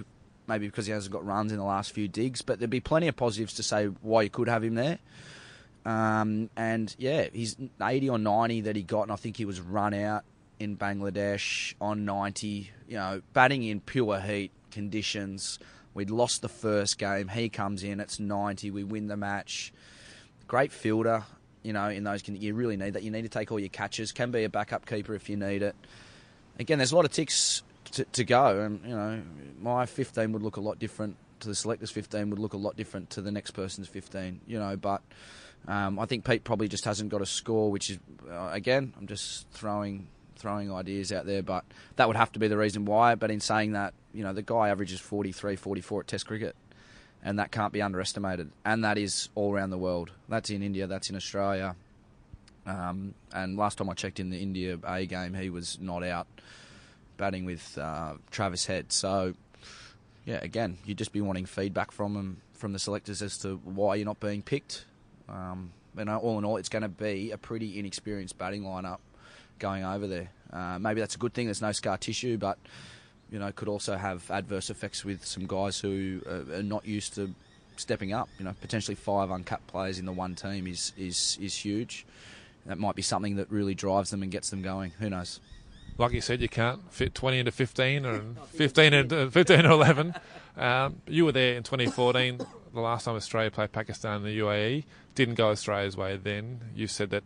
maybe 0.47 0.67
because 0.67 0.85
he 0.85 0.93
hasn't 0.93 1.11
got 1.11 1.25
runs 1.25 1.51
in 1.51 1.57
the 1.57 1.63
last 1.63 1.91
few 1.91 2.07
digs, 2.07 2.41
but 2.41 2.59
there'd 2.59 2.69
be 2.69 2.79
plenty 2.79 3.07
of 3.07 3.17
positives 3.17 3.55
to 3.55 3.63
say 3.63 3.87
why 4.01 4.21
you 4.21 4.29
could 4.29 4.47
have 4.47 4.63
him 4.63 4.75
there. 4.75 4.99
Um, 5.85 6.49
and 6.55 6.95
yeah, 6.97 7.27
he's 7.33 7.57
80 7.81 8.09
or 8.11 8.17
90 8.19 8.61
that 8.61 8.75
he 8.75 8.83
got, 8.83 9.03
and 9.03 9.11
I 9.11 9.15
think 9.15 9.37
he 9.37 9.45
was 9.45 9.59
run 9.59 9.93
out 9.93 10.23
in 10.59 10.77
Bangladesh 10.77 11.73
on 11.79 12.05
90. 12.05 12.71
You 12.87 12.97
know, 12.97 13.21
batting 13.33 13.63
in 13.63 13.79
pure 13.81 14.19
heat 14.19 14.51
conditions. 14.71 15.59
We'd 15.93 16.09
lost 16.09 16.41
the 16.41 16.49
first 16.49 16.97
game. 16.97 17.27
He 17.27 17.49
comes 17.49 17.83
in, 17.83 17.99
it's 17.99 18.19
90. 18.19 18.71
We 18.71 18.83
win 18.83 19.07
the 19.07 19.17
match. 19.17 19.73
Great 20.47 20.71
fielder 20.71 21.25
you 21.67 21.73
know, 21.73 21.89
in 21.89 22.05
those 22.05 22.25
you 22.25 22.53
really 22.53 22.77
need 22.77 22.93
that. 22.93 23.03
You 23.03 23.11
need 23.11 23.23
to 23.23 23.29
take 23.29 23.51
all 23.51 23.59
your 23.59 23.67
catches. 23.67 24.13
Can 24.13 24.31
be 24.31 24.45
a 24.45 24.49
backup 24.49 24.85
keeper 24.85 25.13
if 25.13 25.29
you 25.29 25.35
need 25.35 25.61
it. 25.61 25.75
Again, 26.57 26.79
there's 26.79 26.93
a 26.93 26.95
lot 26.95 27.03
of 27.03 27.11
ticks 27.11 27.61
to, 27.91 28.05
to 28.05 28.23
go, 28.23 28.61
and 28.61 28.79
you 28.85 28.95
know, 28.95 29.21
my 29.59 29.85
15 29.85 30.31
would 30.31 30.43
look 30.43 30.55
a 30.55 30.61
lot 30.61 30.79
different 30.79 31.17
to 31.41 31.49
the 31.49 31.55
selectors' 31.55 31.91
15 31.91 32.29
would 32.29 32.39
look 32.39 32.53
a 32.53 32.57
lot 32.57 32.77
different 32.77 33.09
to 33.11 33.21
the 33.21 33.31
next 33.31 33.51
person's 33.51 33.89
15. 33.89 34.39
You 34.47 34.59
know, 34.59 34.77
but 34.77 35.01
um, 35.67 35.99
I 35.99 36.05
think 36.05 36.23
Pete 36.23 36.45
probably 36.45 36.69
just 36.69 36.85
hasn't 36.85 37.09
got 37.09 37.21
a 37.21 37.25
score, 37.25 37.69
which 37.69 37.89
is 37.89 37.99
uh, 38.31 38.49
again, 38.53 38.93
I'm 38.97 39.07
just 39.07 39.49
throwing 39.49 40.07
throwing 40.37 40.71
ideas 40.71 41.11
out 41.11 41.25
there, 41.25 41.43
but 41.43 41.65
that 41.97 42.07
would 42.07 42.17
have 42.17 42.31
to 42.33 42.39
be 42.39 42.47
the 42.47 42.57
reason 42.57 42.85
why. 42.85 43.15
But 43.15 43.31
in 43.31 43.39
saying 43.39 43.73
that, 43.73 43.93
you 44.13 44.23
know, 44.23 44.33
the 44.33 44.41
guy 44.41 44.69
averages 44.69 44.99
43, 44.99 45.55
44 45.55 46.01
at 46.01 46.07
Test 46.07 46.27
cricket 46.27 46.55
and 47.23 47.39
that 47.39 47.51
can't 47.51 47.73
be 47.73 47.81
underestimated. 47.81 48.51
And 48.63 48.83
that 48.83 48.97
is 48.97 49.29
all 49.35 49.53
around 49.53 49.71
the 49.71 49.77
world. 49.77 50.11
That's 50.29 50.49
in 50.49 50.63
India, 50.63 50.87
that's 50.87 51.09
in 51.09 51.15
Australia. 51.15 51.75
Um, 52.65 53.13
and 53.33 53.57
last 53.57 53.77
time 53.77 53.89
I 53.89 53.93
checked 53.93 54.19
in 54.19 54.29
the 54.29 54.39
India 54.39 54.77
A 54.85 55.05
game, 55.05 55.33
he 55.33 55.49
was 55.49 55.77
not 55.81 56.03
out 56.03 56.27
batting 57.17 57.45
with 57.45 57.77
uh, 57.77 58.13
Travis 58.29 58.65
Head. 58.65 58.91
So, 58.91 59.33
yeah, 60.25 60.39
again, 60.41 60.77
you'd 60.85 60.97
just 60.97 61.13
be 61.13 61.21
wanting 61.21 61.45
feedback 61.45 61.91
from 61.91 62.13
them, 62.13 62.41
from 62.53 62.73
the 62.73 62.79
selectors 62.79 63.21
as 63.21 63.37
to 63.39 63.55
why 63.63 63.95
you're 63.95 64.05
not 64.05 64.19
being 64.19 64.41
picked. 64.41 64.85
Um, 65.27 65.71
and 65.97 66.09
all 66.09 66.37
in 66.37 66.45
all, 66.45 66.57
it's 66.57 66.69
going 66.69 66.83
to 66.83 66.89
be 66.89 67.31
a 67.31 67.37
pretty 67.37 67.79
inexperienced 67.79 68.37
batting 68.37 68.63
lineup 68.63 68.99
going 69.59 69.83
over 69.83 70.07
there. 70.07 70.29
Uh, 70.51 70.79
maybe 70.79 70.99
that's 71.01 71.15
a 71.15 71.17
good 71.17 71.33
thing. 71.33 71.45
There's 71.45 71.61
no 71.61 71.71
scar 71.71 71.97
tissue, 71.97 72.37
but 72.37 72.57
you 73.31 73.39
know, 73.39 73.51
could 73.51 73.67
also 73.67 73.97
have 73.97 74.29
adverse 74.31 74.69
effects 74.69 75.03
with 75.03 75.25
some 75.25 75.45
guys 75.45 75.79
who 75.79 76.21
are 76.27 76.63
not 76.63 76.85
used 76.85 77.15
to 77.15 77.33
stepping 77.75 78.13
up. 78.13 78.29
You 78.39 78.45
know, 78.45 78.53
potentially 78.61 78.95
five 78.95 79.29
uncapped 79.29 79.67
players 79.67 79.99
in 79.99 80.05
the 80.05 80.11
one 80.11 80.35
team 80.35 80.67
is 80.67 80.93
is 80.97 81.37
is 81.41 81.55
huge. 81.55 82.05
That 82.65 82.77
might 82.77 82.95
be 82.95 83.01
something 83.01 83.37
that 83.37 83.49
really 83.49 83.75
drives 83.75 84.09
them 84.09 84.23
and 84.23 84.31
gets 84.31 84.49
them 84.49 84.61
going. 84.61 84.91
Who 84.99 85.09
knows? 85.09 85.39
Like 85.97 86.11
you 86.11 86.21
said, 86.21 86.41
you 86.41 86.49
can't 86.49 86.91
fit 86.93 87.15
20 87.15 87.39
into 87.39 87.51
15 87.51 88.05
or 88.05 88.21
15 88.53 88.93
into 88.93 89.31
15 89.31 89.65
or 89.65 89.71
11. 89.71 90.13
Um, 90.55 91.01
you 91.07 91.25
were 91.25 91.31
there 91.31 91.55
in 91.55 91.63
2014, 91.63 92.39
the 92.73 92.79
last 92.79 93.05
time 93.05 93.15
Australia 93.15 93.49
played 93.49 93.71
Pakistan 93.71 94.17
in 94.17 94.23
the 94.23 94.39
UAE. 94.39 94.83
Didn't 95.15 95.35
go 95.35 95.49
Australia's 95.49 95.97
way 95.97 96.17
then. 96.17 96.59
You 96.75 96.87
said 96.87 97.09
that 97.11 97.23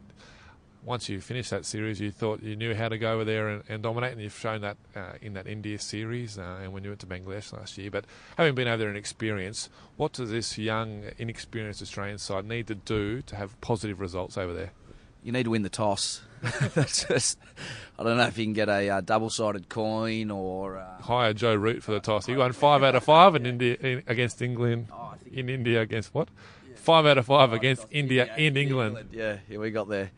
once 0.83 1.09
you 1.09 1.21
finished 1.21 1.51
that 1.51 1.65
series, 1.65 1.99
you 1.99 2.11
thought 2.11 2.41
you 2.41 2.55
knew 2.55 2.73
how 2.73 2.89
to 2.89 2.97
go 2.97 3.13
over 3.13 3.23
there 3.23 3.49
and, 3.49 3.63
and 3.69 3.83
dominate, 3.83 4.13
and 4.13 4.21
you've 4.21 4.37
shown 4.37 4.61
that 4.61 4.77
uh, 4.95 5.13
in 5.21 5.33
that 5.33 5.47
India 5.47 5.77
series 5.77 6.37
uh, 6.37 6.59
and 6.61 6.73
when 6.73 6.83
you 6.83 6.89
went 6.89 6.99
to 7.01 7.05
Bangladesh 7.05 7.53
last 7.53 7.77
year. 7.77 7.91
But 7.91 8.05
having 8.37 8.55
been 8.55 8.67
over 8.67 8.77
there 8.77 8.89
and 8.89 8.97
experience, 8.97 9.69
what 9.97 10.13
does 10.13 10.31
this 10.31 10.57
young, 10.57 11.03
inexperienced 11.17 11.81
Australian 11.81 12.17
side 12.17 12.45
need 12.45 12.67
to 12.67 12.75
do 12.75 13.21
to 13.23 13.35
have 13.35 13.59
positive 13.61 13.99
results 13.99 14.37
over 14.37 14.53
there? 14.53 14.71
You 15.23 15.31
need 15.31 15.43
to 15.43 15.51
win 15.51 15.61
the 15.61 15.69
toss. 15.69 16.21
Just, 16.75 17.37
I 17.99 18.03
don't 18.03 18.17
know 18.17 18.23
if 18.23 18.37
you 18.37 18.45
can 18.45 18.53
get 18.53 18.67
a 18.67 18.89
uh, 18.89 19.01
double-sided 19.01 19.69
coin 19.69 20.31
or 20.31 20.77
uh, 20.77 21.01
hire 21.01 21.33
Joe 21.33 21.53
Root 21.53 21.83
for 21.83 21.91
the 21.91 21.99
toss. 21.99 22.25
He 22.25 22.35
won 22.35 22.53
five 22.53 22.81
out 22.81 22.95
of 22.95 23.03
five 23.03 23.35
in 23.35 23.45
India 23.45 23.77
in, 23.79 24.03
against 24.07 24.41
England. 24.41 24.87
Oh, 24.91 25.13
in 25.31 25.47
India 25.49 25.81
against 25.81 26.13
what? 26.15 26.29
Yeah. 26.67 26.75
Five 26.77 27.05
out 27.05 27.19
of 27.19 27.27
five 27.27 27.53
against 27.53 27.85
India, 27.91 28.31
and 28.35 28.57
England. 28.57 28.97
England. 28.97 29.09
Yeah, 29.11 29.37
yeah, 29.47 29.59
we 29.59 29.69
got 29.69 29.87
there. 29.87 30.09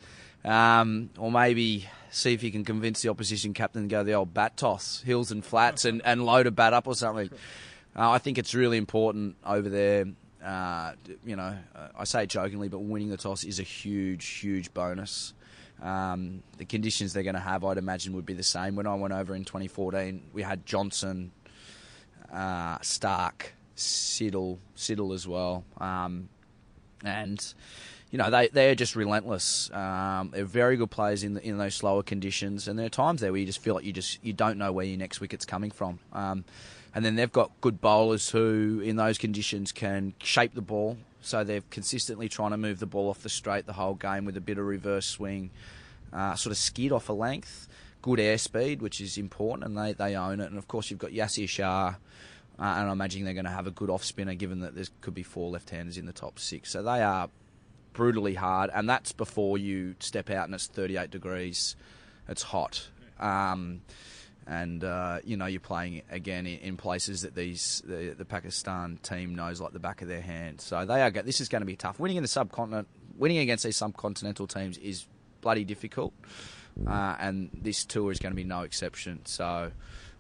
Um, 0.46 1.10
or 1.18 1.32
maybe 1.32 1.88
see 2.12 2.34
if 2.34 2.44
you 2.44 2.52
can 2.52 2.64
convince 2.66 3.02
the 3.02 3.10
opposition 3.10 3.54
captain 3.54 3.84
to 3.84 3.88
go 3.88 4.04
the 4.04 4.14
old 4.14 4.34
bat 4.34 4.58
toss, 4.58 5.02
hills 5.02 5.32
and 5.32 5.44
flats, 5.44 5.86
and, 5.86 6.02
and 6.06 6.26
load 6.26 6.48
a 6.48 6.52
bat 6.52 6.74
up 6.74 6.88
or 6.88 6.96
something. 6.96 7.30
Uh, 7.96 8.12
I 8.12 8.18
think 8.18 8.38
it's 8.38 8.54
really 8.54 8.78
important 8.78 9.36
over 9.46 9.70
there. 9.70 10.06
Uh, 10.44 10.94
you 11.26 11.36
know, 11.36 11.58
uh, 11.76 11.88
I 11.98 12.04
say 12.04 12.26
jokingly, 12.26 12.68
but 12.68 12.80
winning 12.80 13.10
the 13.10 13.18
toss 13.18 13.44
is 13.44 13.60
a 13.60 13.64
huge, 13.64 14.26
huge 14.26 14.74
bonus. 14.74 15.34
Um, 15.82 16.44
the 16.58 16.66
conditions 16.66 17.14
they're 17.14 17.24
going 17.24 17.36
to 17.36 17.42
have, 17.42 17.64
I'd 17.64 17.78
imagine, 17.78 18.14
would 18.14 18.26
be 18.26 18.34
the 18.34 18.44
same. 18.44 18.76
When 18.76 18.88
I 18.88 18.96
went 18.96 19.14
over 19.14 19.36
in 19.36 19.46
2014, 19.46 20.22
we 20.34 20.42
had 20.42 20.66
Johnson, 20.66 21.32
uh, 22.32 22.78
Starc, 22.80 23.52
Siddle, 23.76 24.60
Siddle 24.76 25.14
as 25.14 25.28
well, 25.28 25.64
um, 25.80 26.30
and 27.04 27.54
you 28.14 28.20
know, 28.20 28.30
they, 28.30 28.48
they're 28.50 28.76
just 28.76 28.96
relentless. 28.96 29.72
Um, 29.72 30.30
they're 30.32 30.46
very 30.46 30.78
good 30.78 30.92
players 30.92 31.24
in 31.24 31.34
the, 31.34 31.42
in 31.42 31.58
those 31.58 31.74
slower 31.74 32.04
conditions, 32.04 32.68
and 32.68 32.78
there 32.78 32.86
are 32.86 32.90
times 32.90 33.22
there 33.22 33.32
where 33.32 33.40
you 33.40 33.48
just 33.48 33.58
feel 33.58 33.74
like 33.74 33.86
you 33.86 33.92
just 33.92 34.24
you 34.24 34.34
don't 34.34 34.60
know 34.60 34.72
where 34.72 34.86
your 34.86 35.00
next 35.00 35.20
wicket's 35.20 35.46
coming 35.46 35.72
from. 35.72 35.98
Um, 36.14 36.46
and 36.94 37.04
then 37.04 37.16
they've 37.16 37.32
got 37.32 37.50
good 37.60 37.82
bowlers 37.82 38.30
who, 38.30 38.82
in 38.86 38.98
those 38.98 39.18
conditions, 39.18 39.72
can 39.72 40.14
shape 40.22 40.54
the 40.54 40.62
ball. 40.62 40.98
So 41.22 41.44
they're 41.44 41.64
consistently 41.72 42.30
trying 42.30 42.52
to 42.52 42.58
move 42.58 42.78
the 42.78 42.86
ball 42.86 43.10
off 43.10 43.24
the 43.24 43.30
straight 43.30 43.66
the 43.66 43.74
whole 43.74 43.96
game 43.96 44.26
with 44.26 44.38
a 44.38 44.42
bit 44.42 44.60
of 44.60 44.66
reverse 44.68 45.08
swing, 45.08 45.50
uh, 46.14 46.36
sort 46.36 46.52
of 46.52 46.58
skid 46.60 46.92
off 46.92 47.10
a 47.10 47.14
length, 47.14 47.68
good 48.04 48.20
airspeed, 48.20 48.82
which 48.82 49.02
is 49.02 49.18
important, 49.18 49.66
and 49.66 49.76
they, 49.76 49.94
they 49.94 50.16
own 50.16 50.40
it. 50.40 50.52
And 50.52 50.60
of 50.60 50.68
course, 50.68 50.92
you've 50.92 51.00
got 51.00 51.10
Yasir 51.10 51.50
Shah. 51.50 51.96
Uh, 52.60 52.62
and 52.62 52.86
I'm 52.86 52.92
imagining 52.92 53.26
they're 53.26 53.34
going 53.34 53.46
to 53.46 53.50
have 53.52 53.66
a 53.66 53.72
good 53.72 53.90
off 53.90 54.04
spinner, 54.04 54.36
given 54.36 54.60
that 54.60 54.76
there 54.76 54.86
could 55.02 55.16
be 55.16 55.24
four 55.24 55.50
left-handers 55.50 55.98
in 55.98 56.06
the 56.06 56.14
top 56.14 56.38
six. 56.38 56.70
So 56.70 56.84
they 56.84 57.02
are 57.02 57.32
brutally 57.94 58.34
hard, 58.34 58.70
and 58.74 58.90
that's 58.90 59.12
before 59.12 59.58
you 59.58 59.96
step 60.00 60.30
out 60.30 60.46
and 60.46 60.54
it's 60.54 60.68
38 60.68 61.10
degrees. 61.10 61.76
It's 62.28 62.42
hot. 62.42 62.90
Um, 63.20 63.82
and 64.46 64.84
uh, 64.84 65.20
you 65.24 65.38
know 65.38 65.46
you're 65.46 65.62
playing 65.62 66.02
again 66.12 66.46
in, 66.46 66.76
places 66.76 67.22
that 67.22 67.34
these 67.34 67.82
the, 67.86 68.14
the, 68.18 68.26
Pakistan 68.26 69.00
team 69.02 69.36
knows 69.36 69.62
like 69.62 69.72
the 69.72 69.80
back 69.80 70.02
of 70.02 70.08
their 70.08 70.22
hand. 70.22 70.60
So 70.60 70.86
they 70.86 71.02
are. 71.02 71.12
This 71.12 71.40
is 71.40 71.48
going 71.48 71.62
to 71.62 71.66
be 71.66 71.76
tough. 71.76 72.00
Winning 72.00 72.18
in 72.18 72.24
the 72.24 72.30
subcontinent, 72.30 72.88
winning 73.18 73.38
against 73.38 73.64
these 73.64 73.78
subcontinental 73.78 74.54
teams 74.54 74.78
is 74.78 75.06
bloody 75.40 75.64
difficult, 75.64 76.14
uh, 76.86 77.16
and 77.20 77.50
this 77.54 77.86
tour 77.86 78.12
is 78.12 78.20
going 78.20 78.32
to 78.32 78.36
be 78.36 78.44
no 78.44 78.62
exception. 78.62 79.22
So. 79.26 79.72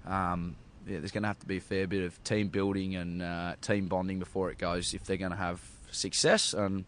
Um, 0.05 0.57
yeah, 0.85 0.99
there's 0.99 1.11
going 1.11 1.23
to 1.23 1.27
have 1.27 1.39
to 1.39 1.45
be 1.45 1.57
a 1.57 1.61
fair 1.61 1.87
bit 1.87 2.03
of 2.03 2.21
team 2.25 2.49
building 2.49 2.97
and 2.97 3.21
uh, 3.21 3.55
team 3.61 3.87
bonding 3.87 4.19
before 4.19 4.51
it 4.51 4.57
goes 4.57 4.93
if 4.93 5.05
they're 5.05 5.15
going 5.15 5.31
to 5.31 5.37
have 5.37 5.61
success. 5.91 6.53
And 6.53 6.83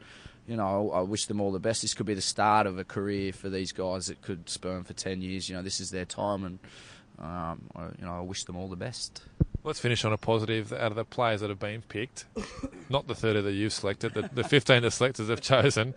you 0.47 0.55
know, 0.55 0.91
I, 0.91 1.01
wish 1.01 1.25
them 1.25 1.41
all 1.41 1.51
the 1.51 1.59
best. 1.59 1.81
This 1.81 1.93
could 1.93 2.05
be 2.05 2.13
the 2.13 2.21
start 2.21 2.67
of 2.67 2.77
a 2.77 2.83
career 2.83 3.33
for 3.33 3.49
these 3.49 3.71
guys 3.71 4.07
that 4.07 4.21
could 4.21 4.49
spurn 4.49 4.83
for 4.83 4.93
ten 4.93 5.21
years. 5.21 5.49
You 5.49 5.55
know, 5.55 5.61
this 5.61 5.79
is 5.79 5.91
their 5.91 6.05
time, 6.05 6.43
and 6.43 6.59
um, 7.19 7.61
I, 7.75 7.85
you 7.99 8.05
know, 8.05 8.17
I 8.17 8.21
wish 8.21 8.43
them 8.43 8.55
all 8.55 8.67
the 8.67 8.75
best. 8.75 9.23
Let's 9.63 9.79
finish 9.79 10.05
on 10.05 10.13
a 10.13 10.17
positive. 10.17 10.71
Out 10.71 10.91
of 10.91 10.95
the 10.95 11.05
players 11.05 11.41
that 11.41 11.49
have 11.49 11.59
been 11.59 11.81
picked, 11.81 12.25
not 12.89 13.07
the 13.07 13.15
30 13.15 13.41
that 13.41 13.53
you've 13.53 13.73
selected, 13.73 14.13
the, 14.13 14.29
the 14.33 14.43
15 14.43 14.83
the 14.83 14.91
selectors 14.91 15.29
have 15.29 15.41
chosen. 15.41 15.95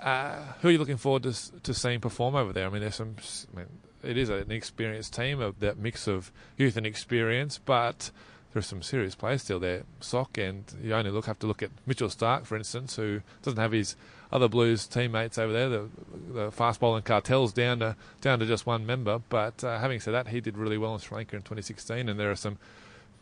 Uh, 0.00 0.36
who 0.60 0.68
are 0.68 0.70
you 0.70 0.78
looking 0.78 0.96
forward 0.96 1.24
to 1.24 1.60
to 1.62 1.74
seeing 1.74 2.00
perform 2.00 2.34
over 2.34 2.52
there? 2.52 2.66
I 2.66 2.70
mean, 2.70 2.80
there's 2.82 2.94
some. 2.94 3.16
I 3.52 3.58
mean, 3.58 3.66
it 4.02 4.16
is 4.16 4.28
an 4.28 4.50
experienced 4.50 5.14
team 5.14 5.40
of 5.40 5.60
that 5.60 5.78
mix 5.78 6.06
of 6.06 6.32
youth 6.56 6.76
and 6.76 6.86
experience, 6.86 7.58
but 7.58 8.10
there's 8.52 8.66
some 8.66 8.82
serious 8.82 9.14
players 9.14 9.42
still 9.42 9.60
there. 9.60 9.84
Sock 10.00 10.36
and 10.38 10.64
you 10.82 10.94
only 10.94 11.10
look 11.10 11.26
have 11.26 11.38
to 11.40 11.46
look 11.46 11.62
at 11.62 11.70
Mitchell 11.86 12.08
Starc, 12.08 12.46
for 12.46 12.56
instance, 12.56 12.96
who 12.96 13.20
doesn't 13.42 13.60
have 13.60 13.72
his 13.72 13.94
other 14.32 14.48
Blues 14.48 14.86
teammates 14.86 15.38
over 15.38 15.52
there. 15.52 15.68
The, 15.68 15.88
the 16.32 16.50
fast 16.50 16.80
bowling 16.80 17.02
cartels 17.02 17.52
down 17.52 17.78
to 17.80 17.96
down 18.20 18.40
to 18.40 18.46
just 18.46 18.66
one 18.66 18.86
member. 18.86 19.20
But 19.28 19.62
uh, 19.62 19.78
having 19.78 20.00
said 20.00 20.14
that, 20.14 20.28
he 20.28 20.40
did 20.40 20.56
really 20.56 20.78
well 20.78 20.94
in 20.94 21.00
Sri 21.00 21.16
Lanka 21.16 21.36
in 21.36 21.42
2016, 21.42 22.08
and 22.08 22.18
there 22.18 22.30
are 22.30 22.36
some 22.36 22.58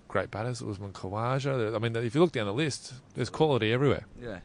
great 0.08 0.30
batters. 0.30 0.62
Usman 0.62 0.92
Khawaja. 0.92 1.74
I 1.74 1.78
mean, 1.78 1.94
if 1.96 2.14
you 2.14 2.20
look 2.22 2.32
down 2.32 2.46
the 2.46 2.54
list, 2.54 2.94
there's 3.14 3.30
quality 3.30 3.72
everywhere. 3.72 4.06
Yeah. 4.20 4.38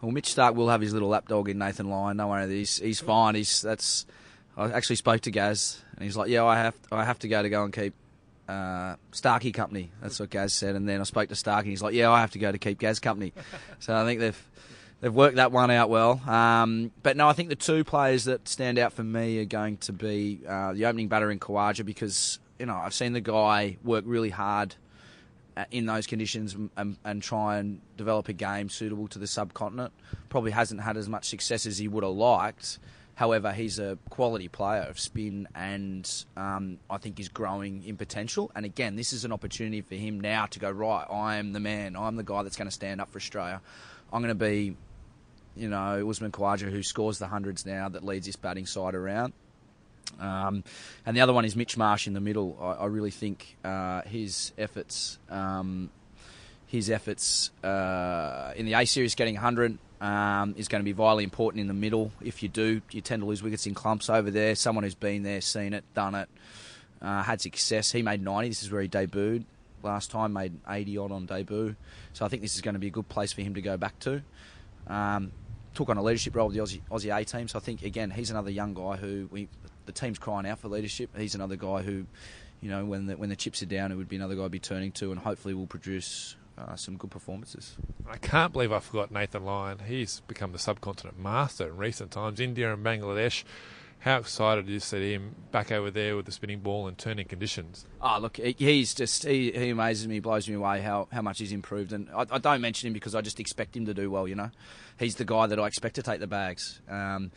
Well, 0.00 0.10
Mitch 0.10 0.34
Starc 0.34 0.54
will 0.54 0.68
have 0.68 0.80
his 0.80 0.92
little 0.92 1.08
lapdog 1.08 1.48
in 1.48 1.58
Nathan 1.58 1.88
Lyon. 1.88 2.16
No 2.16 2.28
worry, 2.28 2.48
he's 2.48 2.78
he's 2.78 3.00
fine. 3.00 3.34
He's 3.36 3.62
that's. 3.62 4.06
I 4.56 4.72
actually 4.72 4.96
spoke 4.96 5.20
to 5.22 5.30
Gaz, 5.30 5.82
and 5.94 6.04
he's 6.04 6.16
like, 6.16 6.30
"Yeah, 6.30 6.44
I 6.44 6.56
have 6.56 6.74
I 6.90 7.04
have 7.04 7.18
to 7.20 7.28
go 7.28 7.42
to 7.42 7.48
go 7.48 7.62
and 7.64 7.72
keep 7.72 7.94
uh, 8.48 8.96
Starkey 9.12 9.52
company." 9.52 9.90
That's 10.00 10.20
what 10.20 10.30
Gaz 10.30 10.52
said. 10.52 10.76
And 10.76 10.88
then 10.88 11.00
I 11.00 11.04
spoke 11.04 11.28
to 11.28 11.36
Starkey, 11.36 11.70
he's 11.70 11.82
like, 11.82 11.94
"Yeah, 11.94 12.10
I 12.10 12.20
have 12.20 12.32
to 12.32 12.38
go 12.38 12.50
to 12.50 12.58
keep 12.58 12.78
Gaz 12.78 13.00
company." 13.00 13.32
so 13.78 13.94
I 13.94 14.04
think 14.04 14.20
they've 14.20 14.48
they've 15.00 15.14
worked 15.14 15.36
that 15.36 15.52
one 15.52 15.70
out 15.70 15.90
well. 15.90 16.20
Um, 16.28 16.92
but 17.02 17.16
no, 17.16 17.28
I 17.28 17.32
think 17.32 17.48
the 17.48 17.56
two 17.56 17.84
players 17.84 18.24
that 18.24 18.48
stand 18.48 18.78
out 18.78 18.92
for 18.92 19.04
me 19.04 19.40
are 19.40 19.44
going 19.44 19.78
to 19.78 19.92
be 19.92 20.40
uh, 20.46 20.72
the 20.72 20.86
opening 20.86 21.08
batter 21.08 21.30
in 21.30 21.38
Khawaja 21.38 21.84
because 21.84 22.38
you 22.58 22.66
know 22.66 22.76
I've 22.76 22.94
seen 22.94 23.12
the 23.12 23.20
guy 23.20 23.76
work 23.84 24.04
really 24.06 24.30
hard 24.30 24.74
uh, 25.56 25.64
in 25.70 25.86
those 25.86 26.06
conditions 26.06 26.54
and, 26.76 26.98
and, 27.04 27.22
try 27.22 27.56
and 27.56 27.80
develop 27.96 28.28
a 28.28 28.32
game 28.34 28.68
suitable 28.68 29.08
to 29.08 29.18
the 29.18 29.26
subcontinent. 29.26 29.92
Probably 30.28 30.50
hasn't 30.50 30.82
had 30.82 30.96
as 30.98 31.08
much 31.08 31.24
success 31.28 31.64
as 31.64 31.78
he 31.78 31.88
would 31.88 32.04
have 32.04 32.12
liked. 32.12 32.78
However, 33.16 33.52
he's 33.52 33.78
a 33.78 33.98
quality 34.10 34.46
player 34.48 34.82
of 34.82 35.00
spin 35.00 35.48
and 35.54 36.08
um, 36.36 36.78
I 36.88 36.98
think 36.98 37.16
he's 37.18 37.30
growing 37.30 37.82
in 37.84 37.96
potential. 37.96 38.52
And 38.54 38.64
again, 38.64 38.94
this 38.94 39.12
is 39.12 39.24
an 39.24 39.32
opportunity 39.32 39.80
for 39.80 39.94
him 39.94 40.20
now 40.20 40.46
to 40.46 40.58
go, 40.58 40.70
right, 40.70 41.06
I 41.10 41.36
am 41.36 41.52
the 41.52 41.60
man. 41.60 41.96
I'm 41.96 42.16
the 42.16 42.22
guy 42.22 42.42
that's 42.42 42.56
going 42.56 42.68
to 42.68 42.74
stand 42.74 43.00
up 43.00 43.10
for 43.10 43.16
Australia. 43.16 43.62
I'm 44.12 44.22
going 44.22 44.28
to 44.28 44.34
be 44.34 44.76
you 45.56 45.68
know, 45.68 46.08
Usman 46.08 46.30
Khawaja, 46.30 46.70
who 46.70 46.82
scores 46.82 47.18
the 47.18 47.26
hundreds 47.26 47.64
now, 47.64 47.88
that 47.88 48.04
leads 48.04 48.26
this 48.26 48.36
batting 48.36 48.66
side 48.66 48.94
around. 48.94 49.32
Um, 50.20 50.62
and 51.04 51.16
the 51.16 51.20
other 51.20 51.32
one 51.32 51.44
is 51.44 51.56
Mitch 51.56 51.76
Marsh 51.76 52.06
in 52.06 52.12
the 52.12 52.20
middle. 52.20 52.56
I, 52.60 52.82
I 52.82 52.86
really 52.86 53.10
think 53.10 53.56
uh, 53.64 54.02
his 54.02 54.52
efforts, 54.56 55.18
um, 55.30 55.90
his 56.66 56.90
efforts 56.90 57.50
uh, 57.64 58.52
in 58.56 58.66
the 58.66 58.74
A 58.74 58.84
Series, 58.84 59.14
getting 59.14 59.34
100 59.34 59.78
um, 60.00 60.54
is 60.56 60.68
going 60.68 60.80
to 60.80 60.84
be 60.84 60.92
vitally 60.92 61.24
important 61.24 61.60
in 61.60 61.68
the 61.68 61.74
middle. 61.74 62.12
If 62.22 62.42
you 62.42 62.48
do, 62.48 62.80
you 62.90 63.00
tend 63.00 63.22
to 63.22 63.26
lose 63.26 63.42
wickets 63.42 63.66
in 63.66 63.74
clumps 63.74 64.10
over 64.10 64.30
there. 64.30 64.54
Someone 64.54 64.84
who's 64.84 64.94
been 64.94 65.22
there, 65.22 65.40
seen 65.40 65.72
it, 65.72 65.84
done 65.94 66.14
it, 66.14 66.28
uh, 67.00 67.22
had 67.22 67.40
success. 67.40 67.92
He 67.92 68.02
made 68.02 68.22
90. 68.22 68.48
This 68.48 68.62
is 68.62 68.70
where 68.70 68.82
he 68.82 68.88
debuted 68.88 69.44
last 69.82 70.10
time, 70.10 70.32
made 70.32 70.52
80 70.68 70.98
odd 70.98 71.12
on 71.12 71.26
debut. 71.26 71.76
So 72.12 72.24
I 72.24 72.28
think 72.28 72.42
this 72.42 72.54
is 72.54 72.60
going 72.60 72.74
to 72.74 72.78
be 72.78 72.88
a 72.88 72.90
good 72.90 73.08
place 73.08 73.32
for 73.32 73.42
him 73.42 73.54
to 73.54 73.62
go 73.62 73.76
back 73.76 73.98
to. 74.00 74.22
Um, 74.86 75.32
took 75.74 75.88
on 75.88 75.96
a 75.96 76.02
leadership 76.02 76.34
role 76.34 76.48
with 76.48 76.56
the 76.56 76.62
Aussie, 76.62 76.80
Aussie 76.90 77.16
A 77.16 77.24
team. 77.24 77.48
So 77.48 77.58
I 77.58 77.62
think 77.62 77.82
again 77.82 78.10
he's 78.10 78.30
another 78.30 78.50
young 78.50 78.74
guy 78.74 78.96
who 78.96 79.28
we 79.30 79.48
the 79.86 79.92
team's 79.92 80.18
crying 80.18 80.46
out 80.46 80.58
for 80.58 80.68
leadership. 80.68 81.10
He's 81.16 81.34
another 81.34 81.56
guy 81.56 81.82
who, 81.82 82.06
you 82.60 82.68
know, 82.68 82.84
when 82.84 83.06
the, 83.06 83.16
when 83.16 83.28
the 83.28 83.36
chips 83.36 83.62
are 83.62 83.66
down, 83.66 83.92
it 83.92 83.94
would 83.94 84.08
be 84.08 84.16
another 84.16 84.34
guy 84.34 84.42
to 84.42 84.48
be 84.48 84.58
turning 84.58 84.92
to, 84.92 85.12
and 85.12 85.20
hopefully 85.20 85.54
will 85.54 85.66
produce 85.66 86.34
uh, 86.58 86.76
some 86.76 86.96
good 86.96 87.10
performances. 87.10 87.76
I 88.08 88.16
can't 88.16 88.52
believe 88.52 88.72
I 88.72 88.80
forgot 88.80 89.10
Nathan 89.10 89.44
Lyon. 89.44 89.80
He's 89.86 90.20
become 90.20 90.52
the 90.52 90.58
subcontinent 90.58 91.18
master 91.18 91.68
in 91.68 91.76
recent 91.76 92.10
times. 92.10 92.40
India 92.40 92.72
and 92.72 92.84
Bangladesh 92.84 93.44
how 94.06 94.18
excited 94.18 94.70
is 94.70 94.82
to 94.84 94.88
see 94.88 95.12
him 95.14 95.34
back 95.50 95.72
over 95.72 95.90
there 95.90 96.14
with 96.14 96.26
the 96.26 96.32
spinning 96.32 96.60
ball 96.60 96.86
and 96.86 96.96
turning 96.96 97.26
conditions? 97.26 97.86
Oh, 98.00 98.18
look, 98.20 98.36
he's 98.36 98.94
just 98.94 99.24
he, 99.24 99.50
he 99.50 99.70
amazes 99.70 100.06
me, 100.06 100.20
blows 100.20 100.48
me 100.48 100.54
away 100.54 100.80
how, 100.80 101.08
how 101.10 101.22
much 101.22 101.40
he's 101.40 101.50
improved. 101.50 101.92
And 101.92 102.08
I, 102.14 102.24
I, 102.30 102.38
don't 102.38 102.60
mention 102.60 102.86
him 102.86 102.92
because 102.92 103.16
I 103.16 103.20
just 103.20 103.40
expect 103.40 103.76
him 103.76 103.86
to 103.86 103.94
do 103.94 104.08
well. 104.08 104.28
You 104.28 104.36
know, 104.36 104.50
he's 104.98 105.16
the 105.16 105.24
guy 105.24 105.48
that 105.48 105.58
I 105.58 105.66
expect 105.66 105.96
to 105.96 106.02
take 106.02 106.20
the 106.20 106.28
bags. 106.28 106.80
Um, 106.88 107.32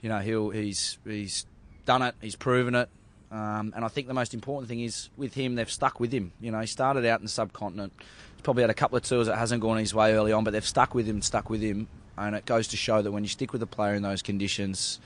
you 0.00 0.08
know, 0.08 0.20
he'll 0.20 0.48
he's 0.48 0.98
he's 1.04 1.44
done 1.84 2.00
it, 2.00 2.14
he's 2.22 2.36
proven 2.36 2.74
it. 2.74 2.88
Um, 3.30 3.72
and 3.74 3.84
I 3.84 3.88
think 3.88 4.06
the 4.06 4.14
most 4.14 4.34
important 4.34 4.68
thing 4.68 4.80
is 4.80 5.08
with 5.16 5.34
him, 5.34 5.54
they've 5.54 5.70
stuck 5.70 5.98
with 6.00 6.12
him. 6.12 6.32
You 6.40 6.50
know, 6.52 6.60
he 6.60 6.66
started 6.66 7.04
out 7.06 7.20
in 7.20 7.24
the 7.24 7.30
subcontinent. 7.30 7.92
He's 7.98 8.42
probably 8.42 8.62
had 8.62 8.70
a 8.70 8.74
couple 8.74 8.96
of 8.96 9.02
tours 9.02 9.26
that 9.26 9.36
hasn't 9.36 9.60
gone 9.60 9.78
his 9.78 9.94
way 9.94 10.14
early 10.14 10.32
on, 10.32 10.44
but 10.44 10.52
they've 10.52 10.64
stuck 10.64 10.94
with 10.94 11.06
him, 11.06 11.20
stuck 11.22 11.50
with 11.50 11.60
him. 11.60 11.88
And 12.16 12.36
it 12.36 12.46
goes 12.46 12.68
to 12.68 12.76
show 12.76 13.02
that 13.02 13.10
when 13.10 13.24
you 13.24 13.28
stick 13.28 13.52
with 13.52 13.62
a 13.62 13.66
player 13.66 13.94
in 13.94 14.02
those 14.02 14.22
conditions, 14.22 15.00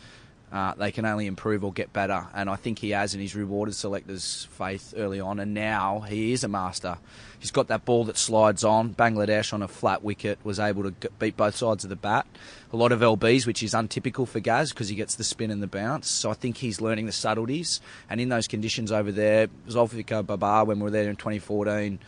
uh, 0.51 0.75
they 0.75 0.91
can 0.91 1.05
only 1.05 1.27
improve 1.27 1.63
or 1.63 1.73
get 1.73 1.93
better. 1.93 2.27
And 2.35 2.49
I 2.49 2.57
think 2.57 2.79
he 2.79 2.91
has, 2.91 3.13
and 3.13 3.21
he's 3.21 3.35
rewarded 3.35 3.75
selectors' 3.75 4.49
faith 4.53 4.95
early 4.97 5.21
on. 5.21 5.41
And 5.41 5.53
now 5.53 6.01
he 6.01 6.33
is 6.33 6.43
a 6.43 6.49
master. 6.49 6.99
He's 7.39 7.51
got 7.51 7.69
that 7.69 7.85
ball 7.85 8.05
that 8.05 8.17
slides 8.17 8.65
on. 8.65 8.95
Bangladesh 8.95 9.53
on 9.53 9.63
a 9.63 9.69
flat 9.69 10.03
wicket 10.03 10.39
was 10.45 10.59
able 10.59 10.91
to 10.91 11.11
beat 11.19 11.37
both 11.37 11.55
sides 11.55 11.85
of 11.85 11.91
the 11.91 11.97
bat. 11.97 12.27
A 12.73 12.77
lot 12.77 12.93
of 12.93 13.01
LBs, 13.01 13.47
which 13.47 13.63
is 13.63 13.75
untypical 13.75 14.27
for 14.27 14.41
Gaz 14.41 14.71
because 14.71 14.89
he 14.89 14.97
gets 14.97 15.17
the 15.17 15.25
spin 15.25 15.51
and 15.51 15.63
the 15.63 15.67
bounce. 15.67 16.09
So 16.09 16.31
I 16.31 16.35
think 16.35 16.57
he's 16.57 16.81
learning 16.81 17.07
the 17.07 17.13
subtleties. 17.13 17.81
And 18.09 18.21
in 18.21 18.31
those 18.31 18.49
conditions 18.49 18.91
over 18.91 19.13
there, 19.13 19.49
Zulfiqar 19.69 20.27
Babar, 20.27 20.65
when 20.65 20.79
we 20.79 20.85
were 20.85 20.91
there 20.91 21.11
in 21.11 21.17
2014, 21.17 21.99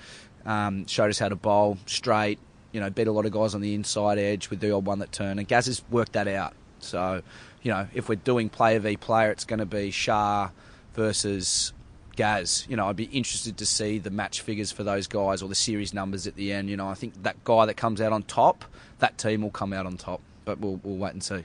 um, 0.46 0.87
showed 0.87 1.11
us 1.11 1.18
how 1.18 1.29
to 1.29 1.37
bowl 1.37 1.76
straight. 1.85 2.38
You 2.72 2.81
know, 2.81 2.88
beat 2.88 3.07
a 3.07 3.12
lot 3.12 3.26
of 3.26 3.33
guys 3.33 3.55
on 3.55 3.61
the 3.61 3.74
inside 3.74 4.18
edge 4.18 4.48
with 4.48 4.61
the 4.61 4.70
odd 4.70 4.87
one 4.87 5.00
that 5.00 5.12
turned. 5.12 5.38
And 5.38 5.46
Gaz 5.46 5.66
has 5.66 5.83
worked 5.90 6.12
that 6.14 6.26
out. 6.26 6.55
So 6.79 7.22
you 7.62 7.70
know, 7.70 7.87
if 7.94 8.09
we're 8.09 8.16
doing 8.16 8.49
player 8.49 8.79
v 8.79 8.96
player, 8.96 9.31
it's 9.31 9.44
going 9.44 9.59
to 9.59 9.66
be 9.66 9.90
Shah 9.90 10.51
versus 10.94 11.73
Gaz. 12.16 12.66
You 12.68 12.77
know, 12.77 12.88
I'd 12.88 12.96
be 12.96 13.05
interested 13.05 13.57
to 13.59 13.66
see 13.66 13.99
the 13.99 14.11
match 14.11 14.40
figures 14.40 14.73
for 14.73 14.85
those 14.85 15.07
guys 15.07 15.42
or 15.42 15.49
the 15.49 15.55
series 15.55 15.92
numbers 15.92 16.27
at 16.27 16.37
the 16.37 16.53
end. 16.53 16.70
You 16.70 16.77
know, 16.77 16.88
I 16.88 16.94
think 16.94 17.23
that 17.23 17.42
guy 17.44 17.66
that 17.66 17.75
comes 17.75 18.01
out 18.01 18.12
on 18.12 18.23
top, 18.25 18.64
that 18.99 19.18
team 19.18 19.42
will 19.42 19.51
come 19.51 19.73
out 19.73 19.87
on 19.87 19.96
top. 19.96 20.20
But 20.44 20.59
we'll, 20.59 20.81
we'll 20.83 20.96
wait 20.96 21.12
and 21.12 21.23
see. 21.23 21.44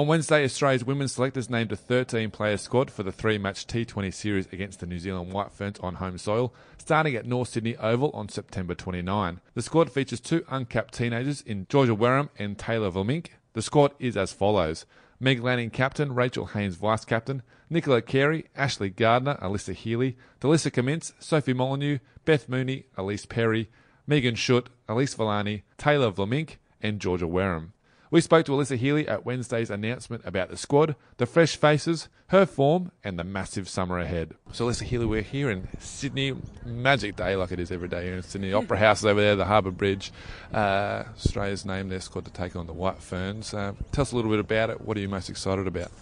On 0.00 0.06
Wednesday, 0.06 0.44
Australia's 0.44 0.82
women's 0.82 1.12
selectors 1.12 1.50
named 1.50 1.72
a 1.72 1.76
13 1.76 2.30
player 2.30 2.56
squad 2.56 2.90
for 2.90 3.02
the 3.02 3.12
three 3.12 3.36
match 3.36 3.66
T20 3.66 4.14
series 4.14 4.46
against 4.50 4.80
the 4.80 4.86
New 4.86 4.98
Zealand 4.98 5.30
White 5.30 5.52
Ferns 5.52 5.78
on 5.80 5.96
home 5.96 6.16
soil, 6.16 6.54
starting 6.78 7.16
at 7.16 7.26
North 7.26 7.50
Sydney 7.50 7.76
Oval 7.76 8.10
on 8.14 8.30
September 8.30 8.74
29. 8.74 9.42
The 9.52 9.60
squad 9.60 9.92
features 9.92 10.18
two 10.20 10.42
uncapped 10.48 10.94
teenagers 10.94 11.42
in 11.42 11.66
Georgia 11.68 11.94
Wareham 11.94 12.30
and 12.38 12.56
Taylor 12.56 12.90
Vlaminck. 12.90 13.26
The 13.52 13.60
squad 13.60 13.92
is 13.98 14.16
as 14.16 14.32
follows 14.32 14.86
Meg 15.20 15.42
Lanning 15.42 15.68
captain, 15.68 16.14
Rachel 16.14 16.46
Haynes 16.46 16.76
vice 16.76 17.04
captain, 17.04 17.42
Nicola 17.68 18.00
Carey, 18.00 18.46
Ashleigh 18.56 18.96
Gardner, 18.96 19.34
Alyssa 19.42 19.74
Healy, 19.74 20.16
Delissa 20.40 20.70
Kimmince, 20.70 21.12
Sophie 21.18 21.52
Molineux, 21.52 21.98
Beth 22.24 22.48
Mooney, 22.48 22.86
Ellyse 22.96 23.28
Perry, 23.28 23.68
Megan 24.06 24.34
Schutt, 24.34 24.68
Elyse 24.88 25.14
Villani, 25.14 25.60
Taylor 25.76 26.10
Vlaminck, 26.10 26.56
and 26.80 27.00
Georgia 27.00 27.26
Wareham. 27.26 27.74
We 28.12 28.20
spoke 28.20 28.44
to 28.46 28.52
Alyssa 28.52 28.76
Healy 28.76 29.06
at 29.06 29.24
Wednesday's 29.24 29.70
announcement 29.70 30.24
about 30.26 30.50
the 30.50 30.56
squad, 30.56 30.96
the 31.18 31.26
fresh 31.26 31.54
faces, 31.54 32.08
her 32.28 32.44
form, 32.44 32.90
and 33.04 33.16
the 33.16 33.22
massive 33.22 33.68
summer 33.68 34.00
ahead. 34.00 34.34
So, 34.50 34.66
Alyssa 34.66 34.82
Healy, 34.82 35.06
we're 35.06 35.22
here 35.22 35.48
in 35.48 35.68
Sydney. 35.78 36.34
Magic 36.66 37.14
day 37.14 37.36
like 37.36 37.52
it 37.52 37.60
is 37.60 37.70
every 37.70 37.86
day 37.86 38.06
here 38.06 38.16
in 38.16 38.22
Sydney. 38.24 38.52
Opera 38.52 38.78
House 38.78 38.98
is 38.98 39.06
over 39.06 39.20
there, 39.20 39.36
the 39.36 39.44
Harbour 39.44 39.70
Bridge. 39.70 40.10
Uh, 40.52 41.04
Australia's 41.14 41.64
named 41.64 41.92
their 41.92 42.00
squad 42.00 42.24
to 42.24 42.32
take 42.32 42.56
on 42.56 42.66
the 42.66 42.72
White 42.72 43.00
Ferns. 43.00 43.54
Uh, 43.54 43.74
tell 43.92 44.02
us 44.02 44.10
a 44.10 44.16
little 44.16 44.30
bit 44.32 44.40
about 44.40 44.70
it. 44.70 44.80
What 44.80 44.96
are 44.96 45.00
you 45.00 45.08
most 45.08 45.30
excited 45.30 45.68
about? 45.68 45.92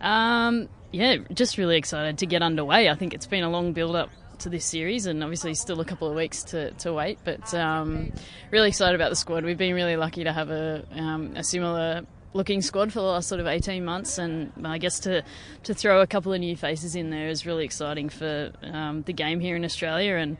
Um, 0.00 0.68
yeah, 0.90 1.18
just 1.32 1.56
really 1.56 1.76
excited 1.76 2.18
to 2.18 2.26
get 2.26 2.42
underway. 2.42 2.90
I 2.90 2.96
think 2.96 3.14
it's 3.14 3.26
been 3.26 3.44
a 3.44 3.48
long 3.50 3.72
build 3.72 3.94
up 3.94 4.10
to 4.40 4.48
this 4.48 4.64
series, 4.64 5.06
and 5.06 5.22
obviously 5.22 5.54
still 5.54 5.80
a 5.80 5.84
couple 5.84 6.08
of 6.08 6.14
weeks 6.14 6.42
to, 6.44 6.70
to 6.72 6.92
wait. 6.92 7.18
But 7.24 7.52
um, 7.54 8.12
really 8.50 8.68
excited 8.68 8.94
about 8.94 9.10
the 9.10 9.16
squad. 9.16 9.44
We've 9.44 9.58
been 9.58 9.74
really 9.74 9.96
lucky 9.96 10.24
to 10.24 10.32
have 10.32 10.50
a, 10.50 10.84
um, 10.92 11.34
a 11.36 11.44
similar 11.44 12.06
looking 12.34 12.60
squad 12.60 12.92
for 12.92 12.98
the 12.98 13.06
last 13.06 13.28
sort 13.28 13.40
of 13.40 13.46
18 13.46 13.84
months, 13.84 14.18
and 14.18 14.52
I 14.64 14.78
guess 14.78 15.00
to 15.00 15.22
to 15.62 15.74
throw 15.74 16.00
a 16.02 16.06
couple 16.06 16.32
of 16.32 16.40
new 16.40 16.56
faces 16.56 16.94
in 16.94 17.10
there 17.10 17.28
is 17.28 17.46
really 17.46 17.64
exciting 17.64 18.08
for 18.08 18.52
um, 18.62 19.02
the 19.02 19.12
game 19.12 19.40
here 19.40 19.56
in 19.56 19.64
Australia. 19.64 20.16
And 20.16 20.36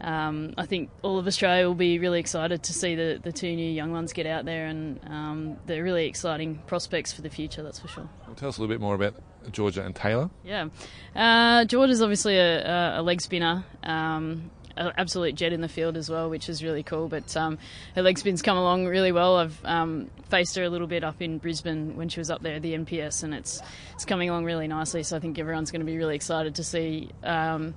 um, 0.00 0.54
I 0.58 0.66
think 0.66 0.90
all 1.02 1.18
of 1.18 1.26
Australia 1.26 1.66
will 1.66 1.74
be 1.74 1.98
really 1.98 2.20
excited 2.20 2.62
to 2.64 2.72
see 2.72 2.94
the, 2.94 3.18
the 3.22 3.32
two 3.32 3.54
new 3.56 3.70
young 3.70 3.92
ones 3.92 4.12
get 4.12 4.26
out 4.26 4.44
there, 4.44 4.66
and 4.66 5.00
um, 5.06 5.56
they're 5.66 5.82
really 5.82 6.06
exciting 6.06 6.56
prospects 6.66 7.12
for 7.12 7.22
the 7.22 7.30
future, 7.30 7.62
that's 7.62 7.78
for 7.78 7.88
sure. 7.88 8.08
Well, 8.26 8.34
tell 8.34 8.48
us 8.48 8.58
a 8.58 8.60
little 8.60 8.74
bit 8.74 8.80
more 8.80 8.94
about 8.94 9.14
Georgia 9.52 9.84
and 9.84 9.94
Taylor. 9.94 10.30
Yeah. 10.44 10.68
Uh, 11.14 11.64
Georgia's 11.64 12.02
obviously 12.02 12.36
a, 12.38 13.00
a 13.00 13.02
leg 13.02 13.20
spinner. 13.20 13.64
Um, 13.82 14.50
absolute 14.76 15.34
jet 15.34 15.52
in 15.52 15.60
the 15.60 15.68
field 15.68 15.96
as 15.96 16.10
well, 16.10 16.28
which 16.28 16.48
is 16.48 16.62
really 16.62 16.82
cool. 16.82 17.08
But 17.08 17.36
um, 17.36 17.58
her 17.94 18.02
leg 18.02 18.18
spins 18.18 18.42
come 18.42 18.56
along 18.56 18.86
really 18.86 19.12
well. 19.12 19.36
I've 19.36 19.64
um, 19.64 20.10
faced 20.28 20.56
her 20.56 20.64
a 20.64 20.68
little 20.68 20.86
bit 20.86 21.04
up 21.04 21.22
in 21.22 21.38
Brisbane 21.38 21.96
when 21.96 22.08
she 22.08 22.20
was 22.20 22.30
up 22.30 22.42
there 22.42 22.56
at 22.56 22.62
the 22.62 22.74
NPS, 22.74 23.22
and 23.22 23.34
it's 23.34 23.62
it's 23.94 24.04
coming 24.04 24.28
along 24.28 24.44
really 24.44 24.68
nicely. 24.68 25.02
So 25.02 25.16
I 25.16 25.20
think 25.20 25.38
everyone's 25.38 25.70
going 25.70 25.80
to 25.80 25.86
be 25.86 25.96
really 25.96 26.14
excited 26.14 26.56
to 26.56 26.64
see. 26.64 27.10
Um, 27.22 27.74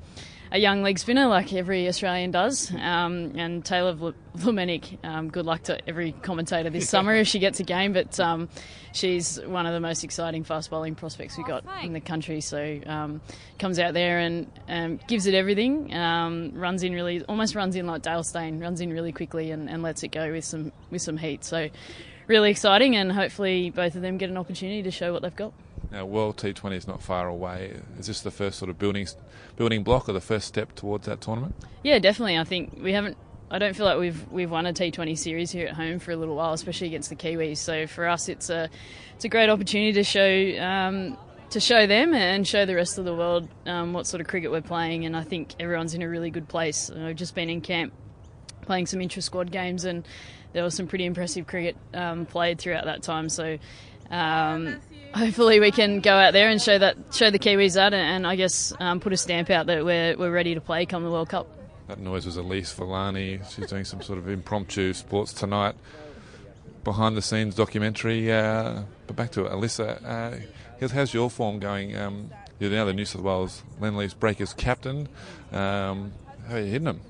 a 0.51 0.57
young 0.57 0.81
leg 0.81 0.97
spinner 0.97 1.27
like 1.27 1.53
every 1.53 1.88
Australian 1.88 2.31
does. 2.31 2.71
Um, 2.73 3.33
and 3.35 3.63
Taylor 3.63 3.93
Vlaminck, 4.38 5.03
um, 5.05 5.29
good 5.29 5.45
luck 5.45 5.63
to 5.63 5.88
every 5.88 6.12
commentator 6.12 6.69
this 6.69 6.89
summer 6.89 7.13
if 7.15 7.27
she 7.27 7.39
gets 7.39 7.59
a 7.59 7.63
game. 7.63 7.93
But 7.93 8.19
um, 8.19 8.49
she's 8.91 9.39
one 9.41 9.65
of 9.65 9.73
the 9.73 9.79
most 9.79 10.03
exciting 10.03 10.43
fast 10.43 10.69
bowling 10.69 10.95
prospects 10.95 11.38
we've 11.38 11.45
got 11.45 11.63
in 11.83 11.93
the 11.93 12.01
country. 12.01 12.41
So 12.41 12.79
um, 12.85 13.21
comes 13.59 13.79
out 13.79 13.93
there 13.93 14.19
and 14.19 14.51
um, 14.67 14.99
gives 15.07 15.27
it 15.27 15.35
everything. 15.35 15.93
Um, 15.93 16.51
runs 16.55 16.83
in 16.83 16.93
really, 16.93 17.23
almost 17.25 17.55
runs 17.55 17.75
in 17.75 17.85
like 17.85 18.01
Dale 18.01 18.23
Steyn, 18.23 18.59
runs 18.59 18.81
in 18.81 18.91
really 18.91 19.12
quickly 19.12 19.51
and, 19.51 19.69
and 19.69 19.83
lets 19.83 20.03
it 20.03 20.09
go 20.09 20.31
with 20.31 20.45
some 20.45 20.71
with 20.89 21.01
some 21.01 21.17
heat. 21.17 21.43
So 21.43 21.69
really 22.27 22.51
exciting, 22.51 22.95
and 22.95 23.12
hopefully 23.12 23.69
both 23.71 23.95
of 23.95 24.01
them 24.01 24.17
get 24.17 24.29
an 24.29 24.38
opportunity 24.38 24.83
to 24.83 24.91
show 24.91 25.12
what 25.12 25.21
they've 25.21 25.35
got. 25.35 25.53
Now, 25.91 26.06
World 26.06 26.38
T20 26.38 26.75
is 26.75 26.88
not 26.88 27.02
far 27.02 27.28
away. 27.28 27.80
Is 27.97 28.08
this 28.08 28.21
the 28.21 28.32
first 28.32 28.60
sort 28.60 28.69
of 28.69 28.78
building 28.78 29.08
building 29.56 29.84
block 29.84 30.08
or 30.08 30.13
the 30.13 30.21
first 30.21 30.47
step 30.47 30.75
towards 30.75 31.08
that 31.08 31.21
tournament? 31.21 31.56
Yeah, 31.84 31.99
definitely. 31.99 32.38
I 32.38 32.43
think 32.43 32.80
we 32.82 32.93
haven't. 32.93 33.17
I 33.52 33.58
don't 33.58 33.75
feel 33.75 33.88
like 33.88 33.97
we've 33.97 34.32
we've 34.32 34.52
won 34.52 34.67
a 34.67 34.73
T20 34.73 35.17
series 35.17 35.52
here 35.52 35.67
at 35.67 35.73
home 35.73 35.97
for 35.97 36.12
a 36.12 36.15
little 36.15 36.36
while, 36.36 36.54
especially 36.54 36.88
against 36.88 37.10
the 37.10 37.15
Kiwis. 37.15 37.58
So 37.58 37.88
for 37.88 38.08
us, 38.08 38.30
it's 38.30 38.49
a 38.52 38.69
it's 39.15 39.25
a 39.25 39.30
great 39.30 39.49
opportunity 39.49 39.93
to 39.93 40.04
show 40.04 40.63
um, 40.63 41.17
to 41.49 41.60
show 41.60 41.88
them 41.88 42.13
and 42.13 42.47
show 42.47 42.65
the 42.65 42.75
rest 42.75 42.99
of 42.99 43.06
the 43.06 43.15
world 43.15 43.49
um, 43.65 43.93
what 43.93 44.06
sort 44.06 44.21
of 44.21 44.28
cricket 44.28 44.52
we're 44.52 44.62
playing. 44.62 45.06
And 45.06 45.17
I 45.17 45.23
think 45.23 45.56
everyone's 45.60 45.95
in 45.95 46.04
a 46.04 46.10
really 46.10 46.30
good 46.30 46.47
place. 46.47 46.91
I've 46.91 47.15
just 47.15 47.34
been 47.34 47.49
in 47.49 47.62
camp 47.62 47.93
playing 48.62 48.86
some 48.86 49.02
intra 49.02 49.23
squad 49.23 49.52
games, 49.52 49.86
and 49.86 50.08
there 50.54 50.63
was 50.63 50.75
some 50.75 50.86
pretty 50.86 51.06
impressive 51.06 51.47
cricket 51.47 51.75
um, 51.95 52.28
played 52.28 52.60
throughout 52.60 52.86
that 52.86 53.02
time. 53.02 53.30
So 53.30 53.58
um, 54.12 54.80
hopefully 55.13 55.59
we 55.59 55.71
can 55.71 55.99
go 55.99 56.13
out 56.13 56.33
there 56.33 56.49
and 56.49 56.61
show 56.61 56.77
that 56.77 56.97
show 57.11 57.29
the 57.31 57.39
Kiwis 57.39 57.75
that, 57.75 57.93
and, 57.93 58.01
and 58.01 58.27
I 58.27 58.35
guess 58.35 58.73
um, 58.79 58.99
put 58.99 59.13
a 59.13 59.17
stamp 59.17 59.49
out 59.49 59.67
that 59.67 59.83
we're 59.83 60.17
we're 60.17 60.31
ready 60.31 60.53
to 60.53 60.61
play 60.61 60.85
come 60.85 61.03
the 61.03 61.11
World 61.11 61.29
Cup. 61.29 61.47
That 61.87 61.99
noise 61.99 62.25
was 62.25 62.37
Elyse 62.37 62.73
Villani. 62.75 63.39
She's 63.49 63.67
doing 63.67 63.83
some 63.83 64.01
sort 64.01 64.19
of 64.19 64.29
impromptu 64.29 64.93
sports 64.93 65.33
tonight, 65.33 65.75
behind 66.83 67.17
the 67.17 67.21
scenes 67.21 67.55
documentary. 67.55 68.31
Uh, 68.31 68.83
but 69.07 69.15
back 69.15 69.31
to 69.31 69.45
it, 69.45 69.51
Alyssa. 69.51 70.03
Uh, 70.05 70.87
how's 70.87 71.13
your 71.13 71.29
form 71.29 71.59
going? 71.59 71.95
Um, 71.95 72.29
you're 72.59 72.69
now 72.69 72.85
the 72.85 72.93
New 72.93 73.05
South 73.05 73.23
Wales 73.23 73.63
Lendlease 73.79 74.17
Breakers 74.17 74.53
captain. 74.53 75.07
Um, 75.51 76.13
how 76.47 76.55
are 76.55 76.59
you 76.59 76.65
hitting 76.65 76.85
them? 76.85 77.01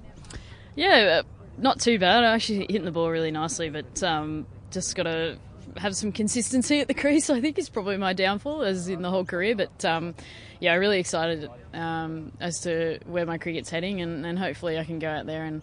Yeah, 0.76 1.22
uh, 1.22 1.24
not 1.58 1.80
too 1.80 2.00
bad. 2.00 2.24
I 2.24 2.34
actually 2.34 2.60
hitting 2.60 2.86
the 2.86 2.92
ball 2.92 3.10
really 3.10 3.32
nicely, 3.32 3.70
but 3.70 4.02
um, 4.04 4.46
just 4.72 4.96
got 4.96 5.04
to 5.04 5.38
have 5.78 5.96
some 5.96 6.12
consistency 6.12 6.80
at 6.80 6.88
the 6.88 6.94
crease. 6.94 7.30
I 7.30 7.42
think 7.42 7.58
is 7.58 7.70
probably 7.70 7.98
my 7.98 8.14
downfall, 8.14 8.64
as 8.64 8.88
in 8.88 9.02
the 9.02 9.10
whole 9.10 9.26
career. 9.26 9.56
But 9.56 9.84
um, 9.86 10.16
yeah, 10.60 10.74
I'm 10.74 10.80
really 10.80 11.00
excited 11.00 11.50
um, 11.74 12.32
as 12.40 12.62
to 12.62 13.00
where 13.06 13.26
my 13.26 13.38
cricket's 13.38 13.70
heading, 13.70 14.02
and, 14.02 14.26
and, 14.26 14.38
hopefully 14.38 14.78
I 14.78 14.84
can 14.84 15.00
go 15.00 15.10
out 15.10 15.26
there 15.26 15.46
and 15.46 15.62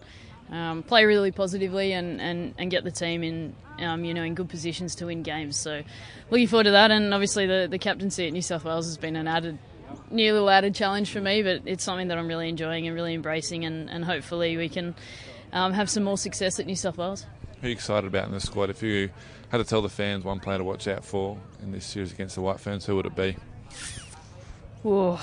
um, 0.49 0.83
play 0.83 1.05
really 1.05 1.31
positively 1.31 1.91
and, 1.93 2.21
and, 2.21 2.53
and 2.57 2.71
get 2.71 2.83
the 2.83 2.91
team 2.91 3.23
in 3.23 3.55
um, 3.79 4.05
you 4.05 4.13
know 4.13 4.23
in 4.23 4.33
good 4.33 4.49
positions 4.49 4.95
to 4.95 5.05
win 5.05 5.23
games. 5.23 5.57
So 5.57 5.83
looking 6.29 6.47
forward 6.47 6.65
to 6.65 6.71
that, 6.71 6.91
and 6.91 7.13
obviously 7.13 7.45
the 7.45 7.67
the 7.69 7.79
captaincy 7.79 8.27
at 8.27 8.33
New 8.33 8.41
South 8.41 8.63
Wales 8.63 8.85
has 8.85 8.97
been 8.97 9.15
an 9.15 9.27
added 9.27 9.59
new 10.09 10.33
little 10.33 10.49
added 10.49 10.75
challenge 10.75 11.11
for 11.11 11.21
me, 11.21 11.43
but 11.43 11.61
it's 11.65 11.83
something 11.83 12.07
that 12.07 12.17
I'm 12.17 12.27
really 12.27 12.49
enjoying 12.49 12.87
and 12.87 12.95
really 12.95 13.13
embracing, 13.13 13.65
and, 13.65 13.89
and 13.89 14.03
hopefully 14.03 14.57
we 14.57 14.69
can 14.69 14.95
um, 15.53 15.73
have 15.73 15.89
some 15.89 16.03
more 16.03 16.17
success 16.17 16.59
at 16.59 16.65
New 16.65 16.75
South 16.75 16.97
Wales. 16.97 17.25
Who 17.61 17.65
are 17.65 17.69
you 17.69 17.73
excited 17.73 18.07
about 18.07 18.27
in 18.27 18.33
the 18.33 18.39
squad? 18.39 18.69
If 18.69 18.83
you 18.83 19.09
had 19.49 19.57
to 19.57 19.63
tell 19.63 19.81
the 19.81 19.89
fans 19.89 20.23
one 20.23 20.39
player 20.39 20.59
to 20.59 20.63
watch 20.63 20.87
out 20.87 21.03
for 21.03 21.37
in 21.63 21.71
this 21.71 21.85
series 21.85 22.11
against 22.11 22.35
the 22.35 22.41
White 22.41 22.59
Ferns, 22.59 22.85
who 22.85 22.95
would 22.95 23.07
it 23.07 23.15
be? 23.15 23.35
Whoa. 24.83 25.19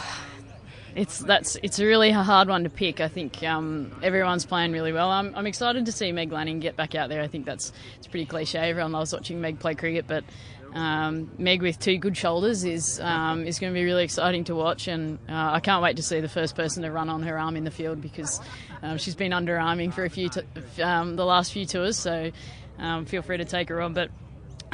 It's 0.97 1.19
that's 1.19 1.57
it's 1.63 1.81
a 1.81 1.87
really 1.87 2.11
hard 2.13 2.49
one 2.49 2.65
to 2.65 2.71
pick. 2.71 3.01
I 3.01 3.09
think 3.09 3.43
um, 3.43 3.91
everyone's 4.03 4.47
playing 4.47 4.73
really 4.73 4.93
well. 4.93 5.11
I'm, 5.11 5.35
I'm 5.35 5.47
excited 5.47 5.87
to 5.87 5.93
see 5.93 6.13
Meg 6.13 6.31
Lanning 6.31 6.61
get 6.61 6.77
back 6.77 6.95
out 6.95 7.09
there. 7.09 7.21
I 7.21 7.27
think 7.27 7.47
that's 7.47 7.73
it's 7.99 8.07
pretty 8.07 8.27
cliche. 8.27 8.71
Everyone 8.71 8.93
loves 8.93 9.13
watching 9.13 9.41
Meg 9.41 9.59
play 9.59 9.75
cricket, 9.75 10.07
but 10.07 10.23
um, 10.75 11.31
Meg 11.39 11.63
with 11.63 11.79
two 11.79 11.99
good 11.99 12.17
shoulders 12.17 12.65
is 12.65 13.01
um, 13.01 13.47
is 13.47 13.61
going 13.61 13.73
to 13.73 13.79
be 13.79 13.85
really 13.85 14.03
exciting 14.03 14.43
to 14.45 14.57
watch, 14.57 14.89
and 14.89 15.19
uh, 15.29 15.53
I 15.53 15.61
can't 15.61 15.83
wait 15.83 15.97
to 15.97 16.03
see 16.03 16.21
the 16.21 16.29
first 16.29 16.57
person 16.57 16.83
to 16.83 16.91
run 16.91 17.09
on 17.09 17.23
her 17.23 17.39
arm 17.39 17.57
in 17.57 17.63
the 17.63 17.71
field 17.71 18.01
because 18.01 18.41
um, 18.83 18.99
she's 18.99 19.15
been 19.15 19.31
underarming 19.31 19.95
for 19.95 20.05
a 20.05 20.11
few 20.11 20.29
t- 20.29 20.83
um, 20.83 21.15
the 21.15 21.25
last 21.25 21.53
few 21.53 21.65
tours. 21.65 21.97
So 21.97 22.33
um, 22.79 23.07
feel 23.07 23.23
free 23.23 23.37
to 23.37 23.45
take 23.45 23.69
her 23.69 23.81
on. 23.81 23.95
But 23.95 24.11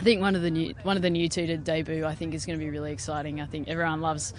I 0.00 0.02
think 0.02 0.22
one 0.22 0.34
of 0.34 0.40
the 0.40 0.50
new 0.50 0.72
one 0.82 0.96
of 0.96 1.02
the 1.02 1.10
new 1.10 1.28
two 1.28 1.46
to 1.46 1.58
debut, 1.58 2.06
I 2.06 2.14
think, 2.14 2.32
is 2.32 2.46
going 2.46 2.58
to 2.58 2.64
be 2.64 2.70
really 2.70 2.90
exciting. 2.90 3.38
I 3.42 3.44
think 3.44 3.68
everyone 3.68 4.00
loves 4.00 4.32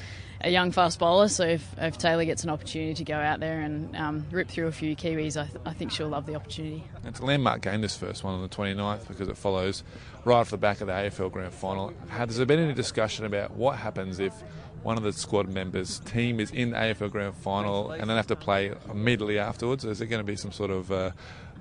a 0.43 0.50
young 0.50 0.71
fast 0.71 0.97
bowler, 0.97 1.28
so 1.28 1.43
if, 1.43 1.63
if 1.78 2.00
Taylor 2.00 2.26
gets 2.26 2.43
an 2.43 2.50
opportunity 2.50 2.95
to 2.95 3.04
go 3.04 3.13
out 3.13 3.39
there 3.39 3.62
and 3.62 3.95
um, 3.95 4.26
rip 4.32 4.47
through 4.47 4.65
a 4.65 4.71
few 4.71 4.95
Kiwis, 4.95 5.39
I, 5.39 5.45
th- 5.45 5.62
I, 5.63 5.74
think 5.74 5.91
she'll 5.91 6.10
love 6.10 6.26
the 6.26 6.34
opportunity. 6.34 6.84
It's 7.06 7.19
a 7.19 7.26
landmark 7.26 7.62
game, 7.62 7.82
this 7.82 7.95
first 7.95 8.24
one 8.24 8.34
on 8.34 8.41
the 8.41 8.50
29th, 8.50 9.08
because 9.08 9.28
it 9.28 9.38
follows 9.38 9.84
right 10.26 10.38
off 10.38 10.50
the 10.50 10.58
back 10.58 10.82
of 10.82 10.88
the 10.88 10.93
AFL 10.93 11.32
Grand 11.32 11.54
Final. 11.54 11.93
Has 12.10 12.38
there 12.38 12.47
been 12.47 12.58
any 12.58 12.74
discussion 12.74 13.26
about 13.26 13.52
what 13.52 13.78
happens 13.78 14.17
if 14.17 14.34
one 14.82 14.97
of 14.97 15.04
the 15.04 15.13
squad 15.13 15.47
members' 15.47 16.00
team 16.00 16.39
is 16.39 16.50
in 16.50 16.71
the 16.71 16.78
AFL 16.78 17.12
Grand 17.12 17.36
Final 17.36 17.91
and 17.91 18.10
then 18.10 18.17
have 18.17 18.26
to 18.26 18.36
play 18.36 18.74
immediately 18.89 19.38
afterwards? 19.38 19.86
Is 19.86 20.00
there 20.00 20.08
going 20.08 20.21
to 20.21 20.26
be 20.26 20.36
some 20.36 20.52
sort 20.52 20.71
of 20.71 20.91
uh, 20.91 21.12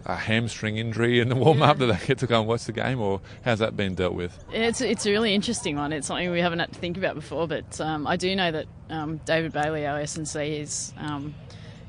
a 0.06 0.16
hamstring 0.16 0.78
injury 0.78 1.20
in 1.20 1.28
the 1.28 1.36
warm 1.36 1.62
up 1.62 1.78
that 1.78 1.86
they 1.86 2.06
get 2.06 2.18
to 2.18 2.26
go 2.26 2.40
and 2.40 2.48
watch 2.48 2.64
the 2.64 2.72
game, 2.72 3.00
or 3.00 3.20
how's 3.44 3.58
that 3.58 3.76
been 3.76 3.94
dealt 3.94 4.14
with? 4.14 4.42
It's 4.52 4.80
it's 4.80 5.06
a 5.06 5.10
really 5.10 5.34
interesting 5.34 5.76
one. 5.76 5.92
It's 5.92 6.06
something 6.06 6.30
we 6.30 6.40
haven't 6.40 6.58
had 6.58 6.72
to 6.72 6.78
think 6.78 6.96
about 6.96 7.14
before, 7.14 7.46
but 7.46 7.80
um, 7.80 8.06
I 8.06 8.16
do 8.16 8.34
know 8.34 8.50
that 8.50 8.66
um, 8.88 9.18
David 9.24 9.52
Bailey, 9.52 9.86
our 9.86 10.00
SNC, 10.00 10.60
is. 10.60 10.92
Um, 10.98 11.34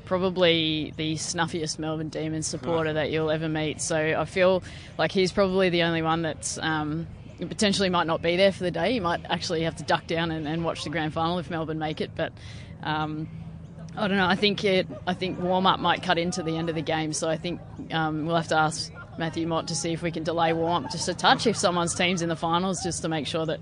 probably 0.04 0.92
the 0.96 1.14
snuffiest 1.14 1.78
Melbourne 1.78 2.10
Demons 2.10 2.46
supporter 2.46 2.92
that 2.92 3.10
you'll 3.10 3.30
ever 3.30 3.48
meet. 3.48 3.80
So 3.80 3.96
I 3.96 4.26
feel 4.26 4.62
like 4.98 5.10
he's 5.10 5.32
probably 5.32 5.70
the 5.70 5.84
only 5.84 6.02
one 6.02 6.20
that's 6.20 6.58
um, 6.58 7.06
potentially 7.38 7.88
might 7.88 8.06
not 8.06 8.20
be 8.20 8.36
there 8.36 8.52
for 8.52 8.62
the 8.64 8.70
day. 8.70 8.92
He 8.92 9.00
might 9.00 9.24
actually 9.30 9.62
have 9.62 9.76
to 9.76 9.84
duck 9.84 10.06
down 10.06 10.30
and, 10.30 10.46
and 10.46 10.64
watch 10.64 10.84
the 10.84 10.90
grand 10.90 11.12
final 11.12 11.38
if 11.38 11.50
Melbourne 11.50 11.78
make 11.78 12.00
it. 12.00 12.10
But 12.14 12.32
um, 12.82 13.28
I 13.96 14.08
don't 14.08 14.16
know. 14.16 14.26
I 14.26 14.36
think 14.36 14.64
it. 14.64 14.86
I 15.06 15.14
think 15.14 15.38
warm 15.38 15.66
up 15.66 15.78
might 15.78 16.02
cut 16.02 16.18
into 16.18 16.42
the 16.42 16.56
end 16.56 16.68
of 16.68 16.74
the 16.74 16.82
game, 16.82 17.12
so 17.12 17.28
I 17.28 17.36
think 17.36 17.60
um, 17.90 18.26
we'll 18.26 18.36
have 18.36 18.48
to 18.48 18.56
ask 18.56 18.90
Matthew 19.18 19.46
Mott 19.46 19.68
to 19.68 19.74
see 19.74 19.92
if 19.92 20.02
we 20.02 20.10
can 20.10 20.22
delay 20.22 20.54
warm 20.54 20.86
up 20.86 20.90
just 20.90 21.08
a 21.08 21.14
touch 21.14 21.46
if 21.46 21.56
someone's 21.56 21.94
team's 21.94 22.22
in 22.22 22.28
the 22.30 22.36
finals, 22.36 22.82
just 22.82 23.02
to 23.02 23.08
make 23.08 23.26
sure 23.26 23.44
that 23.44 23.60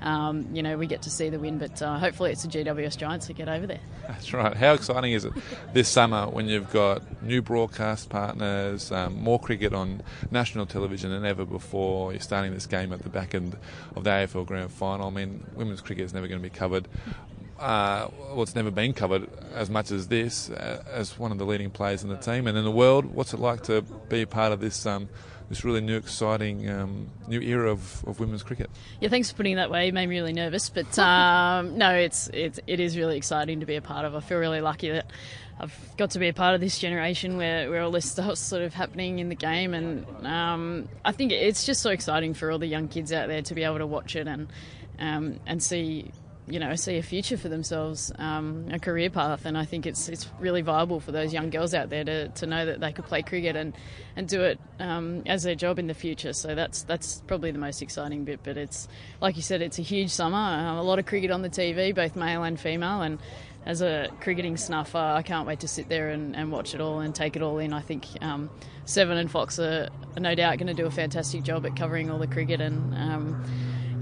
um, 0.00 0.46
you 0.52 0.62
know 0.62 0.76
we 0.78 0.86
get 0.86 1.02
to 1.02 1.10
see 1.10 1.30
the 1.30 1.38
win. 1.40 1.58
But 1.58 1.82
uh, 1.82 1.98
hopefully, 1.98 2.30
it's 2.30 2.44
the 2.44 2.48
GWS 2.48 2.96
Giants 2.96 3.26
that 3.26 3.34
get 3.34 3.48
over 3.48 3.66
there. 3.66 3.80
That's 4.06 4.32
right. 4.32 4.56
How 4.56 4.74
exciting 4.74 5.12
is 5.12 5.24
it 5.24 5.32
this 5.72 5.88
summer 5.88 6.28
when 6.28 6.46
you've 6.46 6.70
got 6.70 7.02
new 7.20 7.42
broadcast 7.42 8.08
partners, 8.08 8.92
um, 8.92 9.20
more 9.20 9.40
cricket 9.40 9.72
on 9.74 10.02
national 10.30 10.66
television 10.66 11.10
than 11.10 11.24
ever 11.24 11.44
before? 11.44 12.12
You're 12.12 12.20
starting 12.20 12.54
this 12.54 12.66
game 12.66 12.92
at 12.92 13.02
the 13.02 13.08
back 13.08 13.34
end 13.34 13.56
of 13.96 14.04
the 14.04 14.10
AFL 14.10 14.46
Grand 14.46 14.70
Final. 14.70 15.08
I 15.08 15.10
mean, 15.10 15.44
women's 15.56 15.80
cricket 15.80 16.04
is 16.04 16.14
never 16.14 16.28
going 16.28 16.40
to 16.40 16.48
be 16.48 16.54
covered 16.54 16.86
uh, 17.62 18.08
well, 18.32 18.42
it's 18.42 18.56
never 18.56 18.72
been 18.72 18.92
covered 18.92 19.28
as 19.54 19.70
much 19.70 19.92
as 19.92 20.08
this, 20.08 20.50
uh, 20.50 20.82
as 20.90 21.16
one 21.16 21.30
of 21.30 21.38
the 21.38 21.46
leading 21.46 21.70
players 21.70 22.02
in 22.02 22.08
the 22.08 22.16
team 22.16 22.48
and 22.48 22.58
in 22.58 22.64
the 22.64 22.72
world. 22.72 23.04
What's 23.04 23.32
it 23.32 23.38
like 23.38 23.62
to 23.64 23.82
be 24.08 24.22
a 24.22 24.26
part 24.26 24.52
of 24.52 24.60
this 24.60 24.84
um, 24.84 25.08
this 25.48 25.64
really 25.64 25.80
new, 25.80 25.96
exciting 25.96 26.68
um, 26.68 27.08
new 27.28 27.40
era 27.40 27.70
of, 27.70 28.04
of 28.04 28.18
women's 28.18 28.42
cricket? 28.42 28.68
Yeah, 29.00 29.10
thanks 29.10 29.30
for 29.30 29.36
putting 29.36 29.56
that 29.56 29.70
way. 29.70 29.88
It 29.88 29.94
made 29.94 30.08
me 30.08 30.16
really 30.16 30.32
nervous, 30.32 30.70
but 30.70 30.98
um, 30.98 31.78
no, 31.78 31.94
it's, 31.94 32.28
it's 32.32 32.58
it 32.66 32.80
is 32.80 32.96
really 32.96 33.16
exciting 33.16 33.60
to 33.60 33.66
be 33.66 33.76
a 33.76 33.82
part 33.82 34.04
of. 34.04 34.16
I 34.16 34.20
feel 34.20 34.38
really 34.38 34.60
lucky 34.60 34.90
that 34.90 35.06
I've 35.60 35.78
got 35.96 36.10
to 36.12 36.18
be 36.18 36.26
a 36.26 36.32
part 36.32 36.56
of 36.56 36.60
this 36.60 36.80
generation 36.80 37.36
where, 37.36 37.70
where 37.70 37.82
all 37.82 37.92
this 37.92 38.10
stuff's 38.10 38.40
sort 38.40 38.62
of 38.62 38.74
happening 38.74 39.20
in 39.20 39.28
the 39.28 39.36
game, 39.36 39.72
and 39.72 40.26
um, 40.26 40.88
I 41.04 41.12
think 41.12 41.30
it's 41.30 41.64
just 41.64 41.80
so 41.80 41.90
exciting 41.90 42.34
for 42.34 42.50
all 42.50 42.58
the 42.58 42.66
young 42.66 42.88
kids 42.88 43.12
out 43.12 43.28
there 43.28 43.42
to 43.42 43.54
be 43.54 43.62
able 43.62 43.78
to 43.78 43.86
watch 43.86 44.16
it 44.16 44.26
and 44.26 44.48
um, 44.98 45.38
and 45.46 45.62
see 45.62 46.10
you 46.48 46.58
know, 46.58 46.74
see 46.74 46.96
a 46.98 47.02
future 47.02 47.36
for 47.36 47.48
themselves, 47.48 48.12
um, 48.18 48.66
a 48.72 48.78
career 48.78 49.10
path. 49.10 49.46
And 49.46 49.56
I 49.56 49.64
think 49.64 49.86
it's 49.86 50.08
it's 50.08 50.28
really 50.40 50.62
viable 50.62 50.98
for 50.98 51.12
those 51.12 51.32
young 51.32 51.50
girls 51.50 51.72
out 51.72 51.88
there 51.88 52.04
to, 52.04 52.28
to 52.28 52.46
know 52.46 52.66
that 52.66 52.80
they 52.80 52.92
could 52.92 53.04
play 53.04 53.22
cricket 53.22 53.54
and, 53.54 53.74
and 54.16 54.28
do 54.28 54.42
it 54.42 54.58
um, 54.80 55.22
as 55.26 55.44
their 55.44 55.54
job 55.54 55.78
in 55.78 55.86
the 55.86 55.94
future. 55.94 56.32
So 56.32 56.54
that's 56.54 56.82
that's 56.82 57.22
probably 57.26 57.52
the 57.52 57.58
most 57.58 57.80
exciting 57.80 58.24
bit. 58.24 58.40
But 58.42 58.56
it's 58.56 58.88
like 59.20 59.36
you 59.36 59.42
said, 59.42 59.62
it's 59.62 59.78
a 59.78 59.82
huge 59.82 60.10
summer. 60.10 60.36
Um, 60.36 60.78
a 60.78 60.82
lot 60.82 60.98
of 60.98 61.06
cricket 61.06 61.30
on 61.30 61.42
the 61.42 61.50
TV, 61.50 61.94
both 61.94 62.16
male 62.16 62.42
and 62.42 62.58
female, 62.58 63.02
and 63.02 63.18
as 63.64 63.80
a 63.80 64.08
cricketing 64.20 64.56
snuffer, 64.56 64.98
I 64.98 65.22
can't 65.22 65.46
wait 65.46 65.60
to 65.60 65.68
sit 65.68 65.88
there 65.88 66.10
and, 66.10 66.34
and 66.34 66.50
watch 66.50 66.74
it 66.74 66.80
all 66.80 66.98
and 66.98 67.14
take 67.14 67.36
it 67.36 67.42
all 67.42 67.58
in. 67.58 67.72
I 67.72 67.80
think 67.80 68.06
um, 68.20 68.50
Seven 68.84 69.16
and 69.16 69.30
Fox 69.30 69.58
are, 69.60 69.88
are 70.16 70.20
no 70.20 70.34
doubt 70.34 70.58
going 70.58 70.66
to 70.66 70.74
do 70.74 70.86
a 70.86 70.90
fantastic 70.90 71.44
job 71.44 71.64
at 71.64 71.76
covering 71.76 72.10
all 72.10 72.18
the 72.18 72.26
cricket 72.26 72.60
and 72.60 72.92
um, 72.94 73.44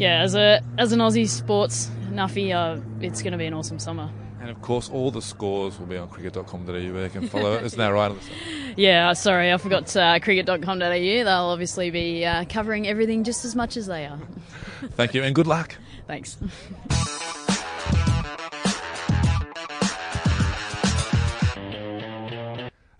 yeah, 0.00 0.22
as 0.22 0.34
a 0.34 0.62
as 0.78 0.92
an 0.92 1.00
Aussie 1.00 1.28
sports 1.28 1.90
nuffy, 2.10 2.54
uh, 2.54 2.80
it's 3.00 3.22
going 3.22 3.32
to 3.32 3.38
be 3.38 3.46
an 3.46 3.54
awesome 3.54 3.78
summer. 3.78 4.10
And 4.40 4.48
of 4.48 4.62
course, 4.62 4.88
all 4.88 5.10
the 5.10 5.20
scores 5.20 5.78
will 5.78 5.86
be 5.86 5.98
on 5.98 6.08
cricket.com.au 6.08 6.72
where 6.72 7.04
you 7.04 7.10
can 7.10 7.28
follow 7.28 7.52
it. 7.54 7.64
Isn't 7.64 7.78
that 7.78 7.88
right? 7.88 8.12
Yeah, 8.76 9.12
sorry, 9.14 9.52
I 9.52 9.56
forgot 9.58 9.94
uh, 9.96 10.20
cricket.com.au. 10.20 10.78
They'll 10.78 11.26
obviously 11.26 11.90
be 11.90 12.24
uh, 12.24 12.44
covering 12.48 12.86
everything 12.86 13.24
just 13.24 13.44
as 13.44 13.56
much 13.56 13.76
as 13.76 13.86
they 13.86 14.06
are. 14.06 14.18
Thank 14.92 15.12
you 15.12 15.24
and 15.24 15.34
good 15.34 15.48
luck. 15.48 15.74
Thanks. 16.06 16.38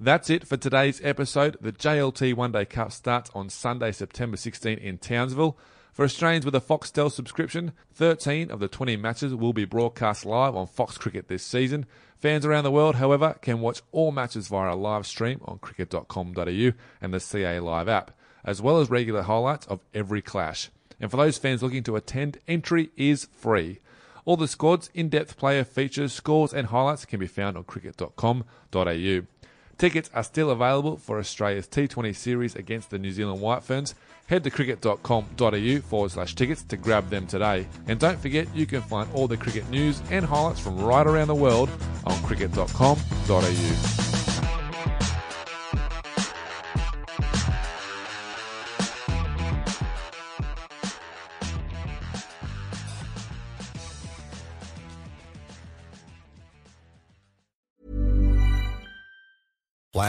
That's 0.03 0.29
it 0.29 0.47
for 0.47 0.57
today's 0.57 1.01
episode. 1.05 1.57
The 1.61 1.73
JLT 1.73 2.35
One 2.35 2.53
Day 2.53 2.65
Cup 2.65 2.91
starts 2.91 3.31
on 3.35 3.49
Sunday, 3.49 3.93
September 3.93 4.37
16 4.37 4.77
in 4.79 4.99
Townsville. 4.99 5.57
For 6.01 6.05
Australians 6.05 6.47
with 6.47 6.55
a 6.55 6.63
Foxtel 6.63 7.13
subscription, 7.13 7.73
13 7.93 8.51
of 8.51 8.59
the 8.59 8.69
20 8.69 8.97
matches 8.97 9.35
will 9.35 9.53
be 9.53 9.67
broadcast 9.67 10.25
live 10.25 10.57
on 10.57 10.67
Fox 10.67 10.97
Cricket 10.97 11.29
this 11.29 11.45
season. 11.45 11.85
Fans 12.17 12.47
around 12.47 12.65
the 12.65 12.71
world, 12.71 12.95
however, 12.95 13.37
can 13.43 13.61
watch 13.61 13.83
all 13.93 14.11
matches 14.11 14.49
via 14.49 14.73
a 14.73 14.77
live 14.77 15.07
stream 15.07 15.43
on 15.45 15.59
cricket.com.au 15.59 16.73
and 17.03 17.13
the 17.13 17.21
CA 17.21 17.61
Live 17.61 17.87
app, 17.87 18.13
as 18.43 18.63
well 18.63 18.79
as 18.79 18.89
regular 18.89 19.21
highlights 19.21 19.67
of 19.67 19.81
every 19.93 20.23
clash. 20.23 20.71
And 20.99 21.11
for 21.11 21.19
those 21.19 21.37
fans 21.37 21.63
looking 21.63 21.83
to 21.83 21.97
attend, 21.97 22.39
entry 22.49 22.89
is 22.97 23.29
free. 23.37 23.81
All 24.25 24.39
the 24.39 24.49
squads, 24.49 24.89
in 24.95 25.11
depth 25.11 25.37
player 25.37 25.65
features, 25.65 26.15
scores, 26.15 26.55
and 26.55 26.69
highlights 26.69 27.05
can 27.05 27.21
be 27.21 27.27
found 27.27 27.59
on 27.59 27.65
cricket.com.au. 27.65 29.21
Tickets 29.81 30.11
are 30.13 30.23
still 30.23 30.51
available 30.51 30.99
for 30.99 31.19
Australia's 31.19 31.67
T20 31.67 32.15
series 32.15 32.55
against 32.55 32.91
the 32.91 32.99
New 32.99 33.11
Zealand 33.11 33.41
White 33.41 33.63
Ferns. 33.63 33.95
Head 34.27 34.45
to 34.45 34.51
cricket.com.au 34.51 35.81
forward 35.81 36.11
slash 36.11 36.35
tickets 36.35 36.63
to 36.65 36.77
grab 36.77 37.09
them 37.09 37.27
today. 37.27 37.67
And 37.87 37.99
don't 37.99 38.21
forget, 38.21 38.55
you 38.55 38.67
can 38.67 38.83
find 38.83 39.09
all 39.15 39.27
the 39.27 39.39
cricket 39.39 39.71
news 39.71 40.03
and 40.11 40.23
highlights 40.23 40.61
from 40.61 40.79
right 40.79 41.07
around 41.07 41.29
the 41.29 41.35
world 41.35 41.71
on 42.05 42.15
cricket.com.au. 42.25 44.20